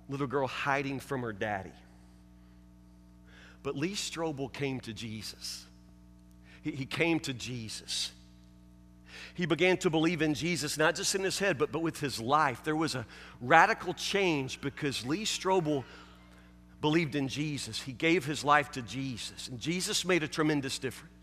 Little 0.07 0.27
girl 0.27 0.47
hiding 0.47 1.01
from 1.01 1.23
her 1.23 1.33
daddy. 1.33 1.73
But 3.63 3.75
Lee 3.75 3.93
Strobel 3.93 4.51
came 4.51 4.79
to 4.81 4.93
Jesus. 4.93 5.65
He, 6.61 6.71
he 6.71 6.85
came 6.85 7.19
to 7.21 7.33
Jesus 7.33 8.11
he 9.33 9.45
began 9.45 9.77
to 9.77 9.89
believe 9.89 10.21
in 10.21 10.33
Jesus, 10.33 10.77
not 10.77 10.95
just 10.95 11.15
in 11.15 11.23
his 11.23 11.39
head, 11.39 11.57
but, 11.57 11.71
but 11.71 11.81
with 11.81 11.99
his 11.99 12.19
life. 12.19 12.63
There 12.63 12.75
was 12.75 12.95
a 12.95 13.05
radical 13.41 13.93
change 13.93 14.61
because 14.61 15.05
Lee 15.05 15.23
Strobel 15.23 15.83
believed 16.81 17.15
in 17.15 17.27
Jesus. 17.27 17.81
He 17.81 17.93
gave 17.93 18.25
his 18.25 18.43
life 18.43 18.71
to 18.71 18.81
Jesus, 18.81 19.47
and 19.47 19.59
Jesus 19.59 20.05
made 20.05 20.21
a 20.21 20.27
tremendous 20.27 20.77
difference. 20.77 21.13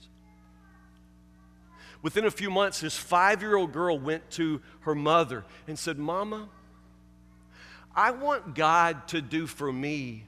Within 2.02 2.24
a 2.24 2.30
few 2.30 2.50
months, 2.50 2.80
his 2.80 2.96
five 2.96 3.42
year 3.42 3.56
old 3.56 3.72
girl 3.72 3.98
went 3.98 4.28
to 4.32 4.60
her 4.80 4.94
mother 4.94 5.44
and 5.68 5.78
said, 5.78 5.98
Mama, 5.98 6.48
I 7.94 8.12
want 8.12 8.54
God 8.54 9.06
to 9.08 9.20
do 9.20 9.46
for 9.46 9.70
me 9.70 10.24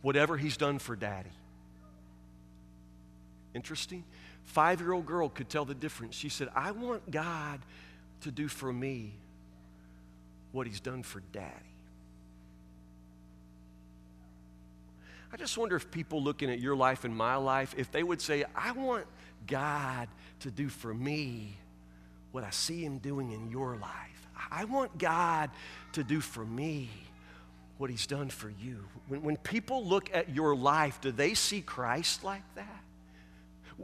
whatever 0.00 0.36
he's 0.36 0.56
done 0.56 0.78
for 0.78 0.94
daddy. 0.94 1.30
Interesting. 3.54 4.04
Five 4.48 4.80
year 4.80 4.92
old 4.92 5.04
girl 5.04 5.28
could 5.28 5.50
tell 5.50 5.66
the 5.66 5.74
difference. 5.74 6.14
She 6.14 6.30
said, 6.30 6.48
I 6.54 6.70
want 6.70 7.10
God 7.10 7.60
to 8.22 8.30
do 8.30 8.48
for 8.48 8.72
me 8.72 9.12
what 10.52 10.66
he's 10.66 10.80
done 10.80 11.02
for 11.02 11.20
daddy. 11.32 11.52
I 15.30 15.36
just 15.36 15.58
wonder 15.58 15.76
if 15.76 15.90
people 15.90 16.22
looking 16.22 16.50
at 16.50 16.60
your 16.60 16.74
life 16.74 17.04
and 17.04 17.14
my 17.14 17.36
life, 17.36 17.74
if 17.76 17.92
they 17.92 18.02
would 18.02 18.22
say, 18.22 18.46
I 18.56 18.72
want 18.72 19.04
God 19.46 20.08
to 20.40 20.50
do 20.50 20.70
for 20.70 20.94
me 20.94 21.54
what 22.32 22.42
I 22.42 22.50
see 22.50 22.82
him 22.82 22.96
doing 22.98 23.32
in 23.32 23.50
your 23.50 23.76
life. 23.76 24.28
I 24.50 24.64
want 24.64 24.96
God 24.96 25.50
to 25.92 26.02
do 26.02 26.22
for 26.22 26.44
me 26.46 26.88
what 27.76 27.90
he's 27.90 28.06
done 28.06 28.30
for 28.30 28.48
you. 28.48 28.82
When, 29.08 29.22
when 29.22 29.36
people 29.36 29.84
look 29.84 30.08
at 30.14 30.30
your 30.30 30.56
life, 30.56 31.02
do 31.02 31.12
they 31.12 31.34
see 31.34 31.60
Christ 31.60 32.24
like 32.24 32.42
that? 32.54 32.82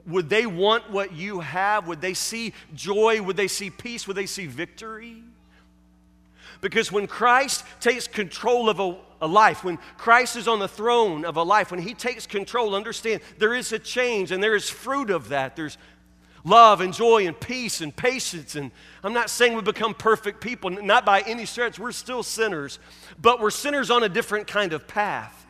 Would 0.06 0.28
they 0.28 0.46
want 0.46 0.90
what 0.90 1.12
you 1.12 1.40
have? 1.40 1.86
Would 1.86 2.00
they 2.00 2.14
see 2.14 2.52
joy? 2.74 3.22
Would 3.22 3.36
they 3.36 3.48
see 3.48 3.70
peace? 3.70 4.06
Would 4.06 4.16
they 4.16 4.26
see 4.26 4.46
victory? 4.46 5.22
Because 6.60 6.90
when 6.90 7.06
Christ 7.06 7.64
takes 7.80 8.06
control 8.06 8.68
of 8.68 8.80
a, 8.80 8.96
a, 9.20 9.26
life, 9.26 9.64
when 9.64 9.78
Christ 9.98 10.36
is 10.36 10.48
on 10.48 10.58
the 10.58 10.68
throne 10.68 11.24
of 11.24 11.36
a 11.36 11.42
life, 11.42 11.70
when 11.70 11.80
He 11.80 11.94
takes 11.94 12.26
control, 12.26 12.74
understand 12.74 13.20
there 13.38 13.54
is 13.54 13.72
a 13.72 13.78
change 13.78 14.32
and 14.32 14.42
there 14.42 14.54
is 14.54 14.68
fruit 14.70 15.10
of 15.10 15.28
that. 15.28 15.56
There's 15.56 15.78
love 16.44 16.80
and 16.80 16.92
joy 16.92 17.26
and 17.26 17.38
peace 17.38 17.80
and 17.80 17.94
patience. 17.94 18.56
And 18.56 18.70
I'm 19.02 19.12
not 19.12 19.30
saying 19.30 19.54
we 19.54 19.62
become 19.62 19.94
perfect 19.94 20.40
people, 20.40 20.70
not 20.70 21.04
by 21.04 21.20
any 21.20 21.44
stretch. 21.46 21.78
We're 21.78 21.92
still 21.92 22.22
sinners, 22.22 22.78
but 23.20 23.40
we're 23.40 23.50
sinners 23.50 23.90
on 23.90 24.02
a 24.02 24.08
different 24.08 24.46
kind 24.46 24.72
of 24.72 24.86
path. 24.86 25.43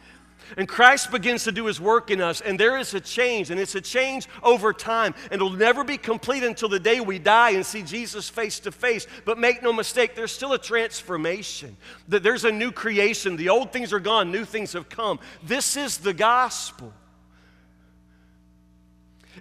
And 0.56 0.68
Christ 0.68 1.10
begins 1.10 1.44
to 1.44 1.52
do 1.52 1.66
his 1.66 1.80
work 1.80 2.10
in 2.10 2.20
us, 2.20 2.40
and 2.40 2.58
there 2.58 2.78
is 2.78 2.94
a 2.94 3.00
change, 3.00 3.50
and 3.50 3.60
it's 3.60 3.74
a 3.74 3.80
change 3.80 4.28
over 4.42 4.72
time. 4.72 5.14
And 5.24 5.34
it'll 5.34 5.50
never 5.50 5.84
be 5.84 5.98
complete 5.98 6.42
until 6.42 6.68
the 6.68 6.80
day 6.80 7.00
we 7.00 7.18
die 7.18 7.50
and 7.50 7.64
see 7.64 7.82
Jesus 7.82 8.28
face 8.28 8.60
to 8.60 8.72
face. 8.72 9.06
But 9.24 9.38
make 9.38 9.62
no 9.62 9.72
mistake, 9.72 10.14
there's 10.14 10.32
still 10.32 10.52
a 10.52 10.58
transformation. 10.58 11.76
That 12.08 12.22
there's 12.22 12.44
a 12.44 12.52
new 12.52 12.72
creation. 12.72 13.36
The 13.36 13.48
old 13.48 13.72
things 13.72 13.92
are 13.92 14.00
gone, 14.00 14.30
new 14.30 14.44
things 14.44 14.72
have 14.74 14.88
come. 14.88 15.18
This 15.42 15.76
is 15.76 15.98
the 15.98 16.14
gospel 16.14 16.92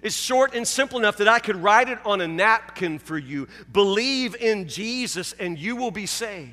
It's 0.02 0.16
short 0.16 0.54
and 0.54 0.66
simple 0.66 0.98
enough 0.98 1.18
that 1.18 1.28
I 1.28 1.38
could 1.38 1.56
write 1.56 1.88
it 1.88 1.98
on 2.04 2.20
a 2.20 2.28
napkin 2.28 2.98
for 2.98 3.16
you. 3.16 3.48
Believe 3.72 4.34
in 4.36 4.68
Jesus 4.68 5.34
and 5.38 5.58
you 5.58 5.76
will 5.76 5.90
be 5.90 6.06
saved. 6.06 6.52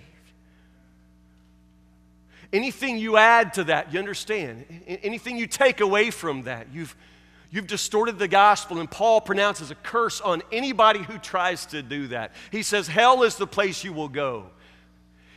Anything 2.54 2.98
you 2.98 3.18
add 3.18 3.54
to 3.54 3.66
that, 3.66 3.94
you 3.94 4.00
understand? 4.00 4.66
Anything 4.86 5.38
you 5.38 5.48
take 5.48 5.80
away 5.80 6.12
from 6.12 6.44
that, 6.44 6.68
you've, 6.74 6.96
you've 7.50 7.68
distorted 7.68 8.20
the 8.20 8.28
gospel. 8.28 8.80
And 8.80 8.92
Paul 8.92 9.22
pronounces 9.22 9.72
a 9.72 9.76
curse 9.76 10.20
on 10.20 10.42
anybody 10.52 11.00
who 11.00 11.18
tries 11.18 11.66
to 11.68 11.82
do 11.82 12.08
that. 12.08 12.34
He 12.52 12.64
says, 12.64 12.88
Hell 12.88 13.24
is 13.24 13.38
the 13.38 13.48
place 13.48 13.84
you 13.84 13.94
will 13.94 14.10
go 14.10 14.48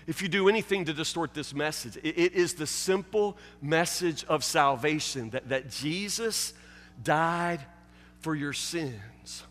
if 0.06 0.22
you 0.22 0.28
do 0.28 0.48
anything 0.48 0.84
to 0.86 0.92
distort 0.92 1.34
this 1.34 1.54
message. 1.54 1.96
It, 1.98 2.18
it 2.18 2.32
is 2.34 2.54
the 2.54 2.66
simple 2.66 3.36
message 3.62 4.24
of 4.24 4.44
salvation 4.44 5.30
that, 5.30 5.48
that 5.48 5.70
Jesus 5.70 6.52
died 7.02 7.60
for 8.20 8.34
your 8.34 8.52
sins, 8.52 9.44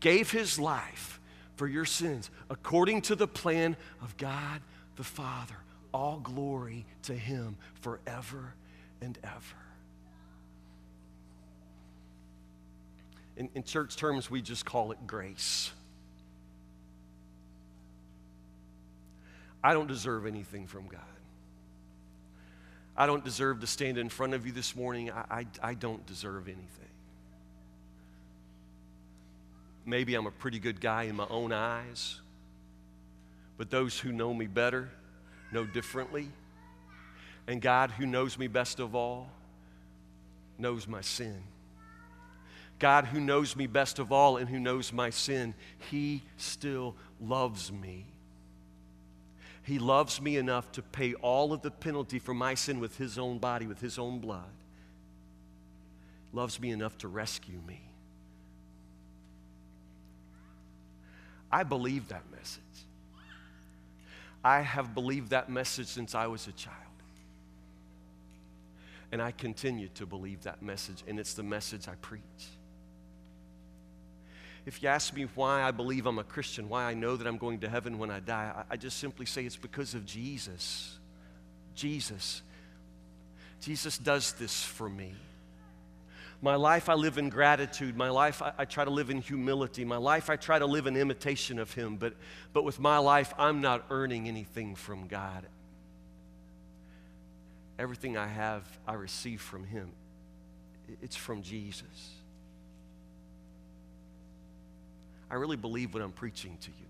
gave 0.00 0.30
his 0.30 0.58
life 0.58 1.20
for 1.56 1.66
your 1.66 1.84
sins 1.84 2.30
according 2.50 3.02
to 3.02 3.14
the 3.14 3.28
plan 3.28 3.76
of 4.02 4.16
God 4.16 4.60
the 4.96 5.04
Father. 5.04 5.56
All 5.96 6.18
glory 6.18 6.84
to 7.04 7.14
him 7.14 7.56
forever 7.80 8.52
and 9.00 9.18
ever. 9.24 9.56
In, 13.38 13.48
in 13.54 13.62
church 13.62 13.96
terms, 13.96 14.30
we 14.30 14.42
just 14.42 14.66
call 14.66 14.92
it 14.92 14.98
grace. 15.06 15.72
I 19.64 19.72
don't 19.72 19.86
deserve 19.86 20.26
anything 20.26 20.66
from 20.66 20.86
God. 20.86 21.00
I 22.94 23.06
don't 23.06 23.24
deserve 23.24 23.60
to 23.60 23.66
stand 23.66 23.96
in 23.96 24.10
front 24.10 24.34
of 24.34 24.44
you 24.44 24.52
this 24.52 24.76
morning. 24.76 25.10
I, 25.10 25.24
I, 25.30 25.46
I 25.62 25.72
don't 25.72 26.04
deserve 26.04 26.46
anything. 26.46 26.90
Maybe 29.86 30.14
I'm 30.14 30.26
a 30.26 30.30
pretty 30.30 30.58
good 30.58 30.78
guy 30.78 31.04
in 31.04 31.16
my 31.16 31.26
own 31.30 31.54
eyes, 31.54 32.20
but 33.56 33.70
those 33.70 33.98
who 33.98 34.12
know 34.12 34.34
me 34.34 34.46
better 34.46 34.90
know 35.52 35.64
differently. 35.64 36.28
And 37.46 37.60
God, 37.60 37.90
who 37.92 38.06
knows 38.06 38.38
me 38.38 38.48
best 38.48 38.80
of 38.80 38.94
all, 38.94 39.30
knows 40.58 40.88
my 40.88 41.00
sin. 41.00 41.42
God, 42.78 43.06
who 43.06 43.20
knows 43.20 43.56
me 43.56 43.66
best 43.66 43.98
of 43.98 44.12
all 44.12 44.36
and 44.36 44.48
who 44.48 44.58
knows 44.58 44.92
my 44.92 45.10
sin, 45.10 45.54
He 45.90 46.22
still 46.36 46.94
loves 47.20 47.72
me. 47.72 48.06
He 49.62 49.78
loves 49.78 50.20
me 50.20 50.36
enough 50.36 50.70
to 50.72 50.82
pay 50.82 51.14
all 51.14 51.52
of 51.52 51.62
the 51.62 51.70
penalty 51.70 52.18
for 52.18 52.34
my 52.34 52.54
sin 52.54 52.78
with 52.78 52.98
His 52.98 53.18
own 53.18 53.38
body, 53.38 53.66
with 53.66 53.80
His 53.80 53.98
own 53.98 54.18
blood. 54.18 54.44
Loves 56.32 56.60
me 56.60 56.70
enough 56.70 56.98
to 56.98 57.08
rescue 57.08 57.60
me. 57.66 57.80
I 61.50 61.62
believe 61.62 62.08
that 62.08 62.24
message. 62.30 62.62
I 64.46 64.60
have 64.60 64.94
believed 64.94 65.30
that 65.30 65.48
message 65.48 65.88
since 65.88 66.14
I 66.14 66.28
was 66.28 66.46
a 66.46 66.52
child. 66.52 66.76
And 69.10 69.20
I 69.20 69.32
continue 69.32 69.88
to 69.94 70.06
believe 70.06 70.44
that 70.44 70.62
message, 70.62 71.02
and 71.08 71.18
it's 71.18 71.34
the 71.34 71.42
message 71.42 71.88
I 71.88 71.96
preach. 71.96 72.22
If 74.64 74.84
you 74.84 74.88
ask 74.88 75.12
me 75.12 75.24
why 75.34 75.64
I 75.64 75.72
believe 75.72 76.06
I'm 76.06 76.20
a 76.20 76.24
Christian, 76.24 76.68
why 76.68 76.84
I 76.84 76.94
know 76.94 77.16
that 77.16 77.26
I'm 77.26 77.38
going 77.38 77.58
to 77.60 77.68
heaven 77.68 77.98
when 77.98 78.08
I 78.08 78.20
die, 78.20 78.64
I, 78.70 78.76
just 78.76 78.98
simply 78.98 79.26
say 79.26 79.44
it's 79.44 79.56
because 79.56 79.94
of 79.94 80.06
Jesus. 80.06 80.96
Jesus. 81.74 82.42
Jesus 83.60 83.98
does 83.98 84.32
this 84.34 84.62
for 84.62 84.88
me. 84.88 85.12
My 86.42 86.54
life, 86.54 86.88
I 86.88 86.94
live 86.94 87.18
in 87.18 87.28
gratitude. 87.28 87.96
My 87.96 88.10
life, 88.10 88.42
I, 88.42 88.52
I, 88.58 88.64
try 88.66 88.84
to 88.84 88.90
live 88.90 89.10
in 89.10 89.20
humility. 89.20 89.84
My 89.84 89.96
life, 89.96 90.28
I 90.28 90.36
try 90.36 90.58
to 90.58 90.66
live 90.66 90.86
in 90.86 90.96
imitation 90.96 91.58
of 91.58 91.72
Him. 91.72 91.96
But, 91.96 92.14
but 92.52 92.62
with 92.62 92.78
my 92.78 92.98
life, 92.98 93.32
I'm 93.38 93.60
not 93.60 93.86
earning 93.90 94.28
anything 94.28 94.74
from 94.74 95.06
God. 95.06 95.46
Everything 97.78 98.16
I 98.16 98.26
have, 98.26 98.64
I 98.86 98.94
receive 98.94 99.40
from 99.40 99.64
Him. 99.64 99.90
It's 101.02 101.16
from 101.16 101.42
Jesus. 101.42 102.12
I 105.30 105.34
really 105.34 105.56
believe 105.56 105.94
what 105.94 106.02
I'm 106.02 106.12
preaching 106.12 106.56
to 106.60 106.70
you. 106.70 106.86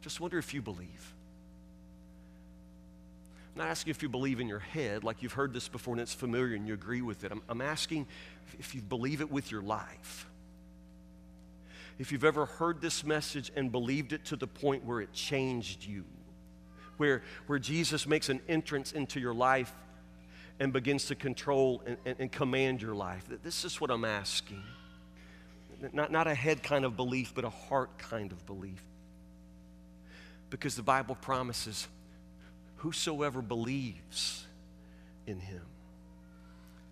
Just 0.00 0.20
wonder 0.20 0.38
if 0.38 0.54
you 0.54 0.62
believe. 0.62 1.14
I'm 3.54 3.58
not 3.58 3.68
asking 3.68 3.90
if 3.90 4.02
you 4.02 4.08
believe 4.08 4.40
in 4.40 4.48
your 4.48 4.60
head, 4.60 5.02
like 5.02 5.22
you've 5.22 5.32
heard 5.32 5.52
this 5.52 5.68
before 5.68 5.94
and 5.94 6.00
it's 6.00 6.14
familiar 6.14 6.54
and 6.54 6.66
you 6.66 6.74
agree 6.74 7.02
with 7.02 7.24
it. 7.24 7.32
I'm, 7.32 7.42
I'm 7.48 7.60
asking 7.60 8.06
if 8.58 8.74
you 8.74 8.80
believe 8.80 9.20
it 9.20 9.30
with 9.30 9.50
your 9.50 9.62
life. 9.62 10.26
If 11.98 12.12
you've 12.12 12.24
ever 12.24 12.46
heard 12.46 12.80
this 12.80 13.04
message 13.04 13.50
and 13.56 13.70
believed 13.70 14.12
it 14.12 14.24
to 14.26 14.36
the 14.36 14.46
point 14.46 14.84
where 14.84 15.00
it 15.00 15.12
changed 15.12 15.84
you, 15.84 16.04
where, 16.96 17.22
where 17.46 17.58
Jesus 17.58 18.06
makes 18.06 18.28
an 18.28 18.40
entrance 18.48 18.92
into 18.92 19.20
your 19.20 19.34
life 19.34 19.72
and 20.60 20.72
begins 20.72 21.06
to 21.06 21.14
control 21.14 21.82
and, 21.86 21.96
and, 22.04 22.16
and 22.18 22.32
command 22.32 22.80
your 22.80 22.94
life. 22.94 23.24
This 23.42 23.64
is 23.64 23.80
what 23.80 23.90
I'm 23.90 24.04
asking. 24.04 24.62
Not, 25.92 26.12
not 26.12 26.26
a 26.26 26.34
head 26.34 26.62
kind 26.62 26.84
of 26.84 26.96
belief, 26.96 27.32
but 27.34 27.44
a 27.44 27.50
heart 27.50 27.98
kind 27.98 28.32
of 28.32 28.46
belief. 28.46 28.82
Because 30.50 30.76
the 30.76 30.82
Bible 30.82 31.14
promises 31.14 31.88
whosoever 32.80 33.42
believes 33.42 34.46
in 35.26 35.38
him 35.38 35.62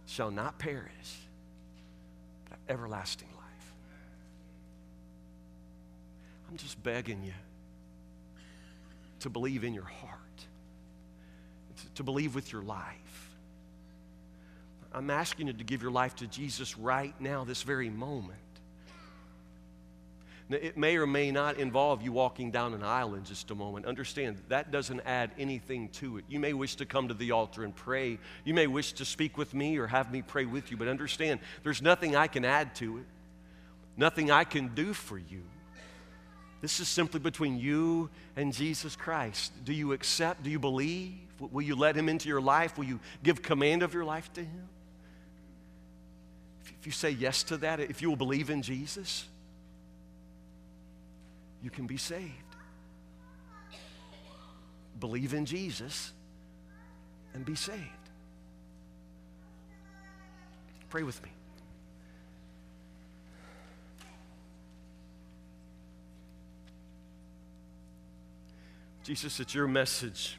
shall 0.06 0.30
not 0.30 0.58
perish, 0.58 1.28
but 2.44 2.50
have 2.50 2.76
everlasting 2.76 3.28
life. 3.28 3.72
I'm 6.50 6.56
just 6.56 6.82
begging 6.82 7.22
you 7.24 7.32
to 9.20 9.30
believe 9.30 9.64
in 9.64 9.74
your 9.74 9.84
heart, 9.84 10.12
to, 11.94 12.02
believe 12.02 12.34
with 12.34 12.52
your 12.52 12.62
life. 12.62 13.36
I'm 14.92 15.10
asking 15.10 15.48
you 15.48 15.52
to 15.54 15.64
give 15.64 15.82
your 15.82 15.90
life 15.90 16.16
to 16.16 16.26
Jesus 16.26 16.78
right 16.78 17.18
now, 17.20 17.44
this 17.44 17.62
very 17.62 17.90
moment. 17.90 18.38
It 20.50 20.78
may 20.78 20.96
or 20.96 21.06
may 21.06 21.30
not 21.30 21.58
involve 21.58 22.00
you 22.00 22.10
walking 22.10 22.50
down 22.50 22.72
an 22.72 22.82
aisle 22.82 23.14
in 23.14 23.24
just 23.24 23.50
a 23.50 23.54
moment. 23.54 23.84
Understand, 23.84 24.40
that 24.48 24.70
doesn't 24.70 25.00
add 25.00 25.30
anything 25.38 25.90
to 25.90 26.16
it. 26.16 26.24
You 26.26 26.40
may 26.40 26.54
wish 26.54 26.76
to 26.76 26.86
come 26.86 27.08
to 27.08 27.14
the 27.14 27.32
altar 27.32 27.64
and 27.64 27.76
pray. 27.76 28.18
You 28.44 28.54
may 28.54 28.66
wish 28.66 28.92
to 28.94 29.04
speak 29.04 29.36
with 29.36 29.52
me 29.52 29.76
or 29.76 29.86
have 29.86 30.10
me 30.10 30.22
pray 30.22 30.46
with 30.46 30.70
you, 30.70 30.78
but 30.78 30.88
understand, 30.88 31.40
there's 31.64 31.82
nothing 31.82 32.16
I 32.16 32.28
can 32.28 32.46
add 32.46 32.74
to 32.76 32.96
it, 32.98 33.04
nothing 33.96 34.30
I 34.30 34.44
can 34.44 34.68
do 34.68 34.94
for 34.94 35.18
you. 35.18 35.42
This 36.62 36.80
is 36.80 36.88
simply 36.88 37.20
between 37.20 37.58
you 37.58 38.08
and 38.34 38.52
Jesus 38.52 38.96
Christ. 38.96 39.52
Do 39.64 39.74
you 39.74 39.92
accept? 39.92 40.42
Do 40.42 40.50
you 40.50 40.58
believe? 40.58 41.12
Will 41.38 41.62
you 41.62 41.76
let 41.76 41.94
Him 41.94 42.08
into 42.08 42.28
your 42.28 42.40
life? 42.40 42.78
Will 42.78 42.86
you 42.86 43.00
give 43.22 43.42
command 43.42 43.82
of 43.82 43.92
your 43.92 44.04
life 44.04 44.32
to 44.32 44.40
Him? 44.40 44.68
If 46.80 46.86
you 46.86 46.92
say 46.92 47.10
yes 47.10 47.42
to 47.44 47.58
that, 47.58 47.80
if 47.80 48.00
you 48.02 48.08
will 48.08 48.16
believe 48.16 48.50
in 48.50 48.62
Jesus, 48.62 49.26
you 51.62 51.70
can 51.70 51.86
be 51.86 51.96
saved. 51.96 52.32
Believe 54.98 55.34
in 55.34 55.46
Jesus 55.46 56.12
and 57.34 57.44
be 57.44 57.54
saved. 57.54 57.78
Pray 60.90 61.02
with 61.02 61.22
me. 61.22 61.30
Jesus, 69.04 69.40
it's 69.40 69.54
your 69.54 69.66
message. 69.66 70.38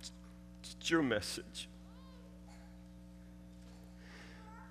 It's 0.00 0.90
your 0.90 1.02
message. 1.02 1.68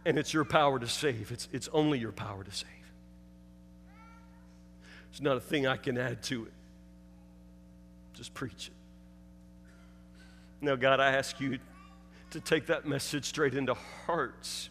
And 0.06 0.18
it's 0.18 0.34
your 0.34 0.44
power 0.44 0.78
to 0.78 0.88
save. 0.88 1.32
It's, 1.32 1.48
it's 1.54 1.70
only 1.72 2.00
your 2.00 2.12
power 2.12 2.44
to 2.44 2.52
save. 2.52 2.68
There's 5.12 5.22
not 5.22 5.38
a 5.38 5.42
thing 5.42 5.68
I 5.68 5.78
can 5.78 5.98
add 5.98 6.24
to 6.24 6.46
it. 6.46 6.54
Just 8.14 8.34
preach 8.34 8.68
it. 8.68 8.74
Now, 10.62 10.76
God, 10.76 11.00
I 11.00 11.12
ask 11.14 11.40
you 11.40 11.60
to 12.32 12.40
take 12.40 12.68
that 12.68 12.86
message 12.86 13.26
straight 13.26 13.54
into 13.54 13.74
hearts. 14.06 14.70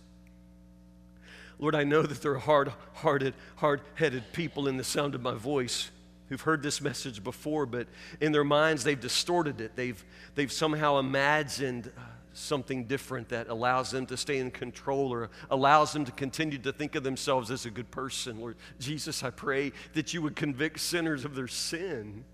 Lord, 1.59 1.75
I 1.75 1.85
know 1.85 2.03
that 2.03 2.23
there 2.23 2.33
are 2.33 2.39
hard 2.39 2.73
hearted, 2.95 3.35
hard 3.57 3.83
headed 3.95 4.33
people 4.33 4.67
in 4.67 4.77
the 4.77 4.85
sound 4.85 5.15
of 5.15 5.21
my 5.21 5.35
voice 5.35 5.91
who've 6.29 6.41
heard 6.41 6.63
this 6.63 6.81
message 6.81 7.23
before, 7.23 7.67
but 7.67 7.87
in 8.21 8.33
their 8.33 8.45
minds 8.45 8.85
they've 8.85 9.01
distorted 9.01 9.61
it. 9.61 9.77
They've, 9.77 10.03
they've 10.37 10.51
somehow 10.51 10.99
imagined 10.99 11.93
uh, 11.99 12.01
something 12.33 12.85
different 12.85 13.29
that 13.31 13.49
allows 13.49 13.91
them 13.91 14.07
to 14.07 14.17
stay 14.17 14.39
in 14.39 14.51
control 14.51 15.13
or 15.13 15.31
allows 15.51 15.93
them 15.93 16.05
to 16.05 16.13
continue 16.13 16.59
to 16.59 16.73
think 16.73 16.95
of 16.95 17.03
themselves 17.03 17.51
as 17.51 17.67
a 17.67 17.71
good 17.71 17.91
person. 17.91 18.41
Lord 18.41 18.57
Jesus, 18.79 19.23
I 19.23 19.31
pray 19.31 19.73
that 19.95 20.15
you 20.15 20.23
would 20.23 20.37
convict 20.37 20.81
sinners 20.81 21.25
of 21.25 21.35
their 21.35 21.49
sin 21.49 22.25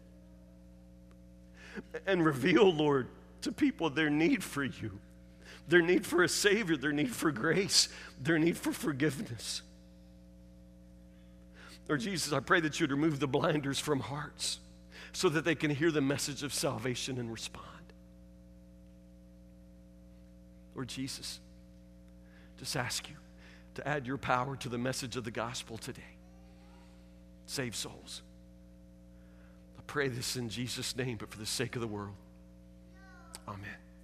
and 2.06 2.24
reveal, 2.24 2.72
Lord, 2.72 3.08
to 3.42 3.52
people 3.52 3.90
their 3.90 4.10
need 4.10 4.42
for 4.42 4.64
you, 4.64 4.98
their 5.68 5.82
need 5.82 6.06
for 6.06 6.22
a 6.22 6.28
Savior, 6.28 6.76
their 6.76 6.92
need 6.92 7.14
for 7.14 7.30
grace, 7.30 7.88
their 8.20 8.38
need 8.38 8.56
for 8.56 8.72
forgiveness. 8.72 9.62
Lord 11.88 12.00
Jesus, 12.00 12.32
I 12.32 12.40
pray 12.40 12.60
that 12.60 12.80
you'd 12.80 12.90
remove 12.90 13.20
the 13.20 13.28
blinders 13.28 13.78
from 13.78 14.00
hearts 14.00 14.58
so 15.12 15.28
that 15.28 15.44
they 15.44 15.54
can 15.54 15.70
hear 15.70 15.90
the 15.90 16.00
message 16.00 16.42
of 16.42 16.52
salvation 16.52 17.18
and 17.18 17.30
respond. 17.30 17.75
Lord 20.76 20.88
Jesus, 20.88 21.40
just 22.58 22.76
ask 22.76 23.08
you 23.08 23.16
to 23.76 23.88
add 23.88 24.06
your 24.06 24.18
power 24.18 24.56
to 24.56 24.68
the 24.68 24.76
message 24.76 25.16
of 25.16 25.24
the 25.24 25.30
gospel 25.30 25.78
today. 25.78 26.02
Save 27.46 27.74
souls. 27.74 28.22
I 29.78 29.82
pray 29.86 30.08
this 30.08 30.36
in 30.36 30.50
Jesus' 30.50 30.94
name, 30.94 31.16
but 31.16 31.30
for 31.30 31.38
the 31.38 31.46
sake 31.46 31.76
of 31.76 31.80
the 31.80 31.88
world. 31.88 32.14
Amen. 33.48 33.85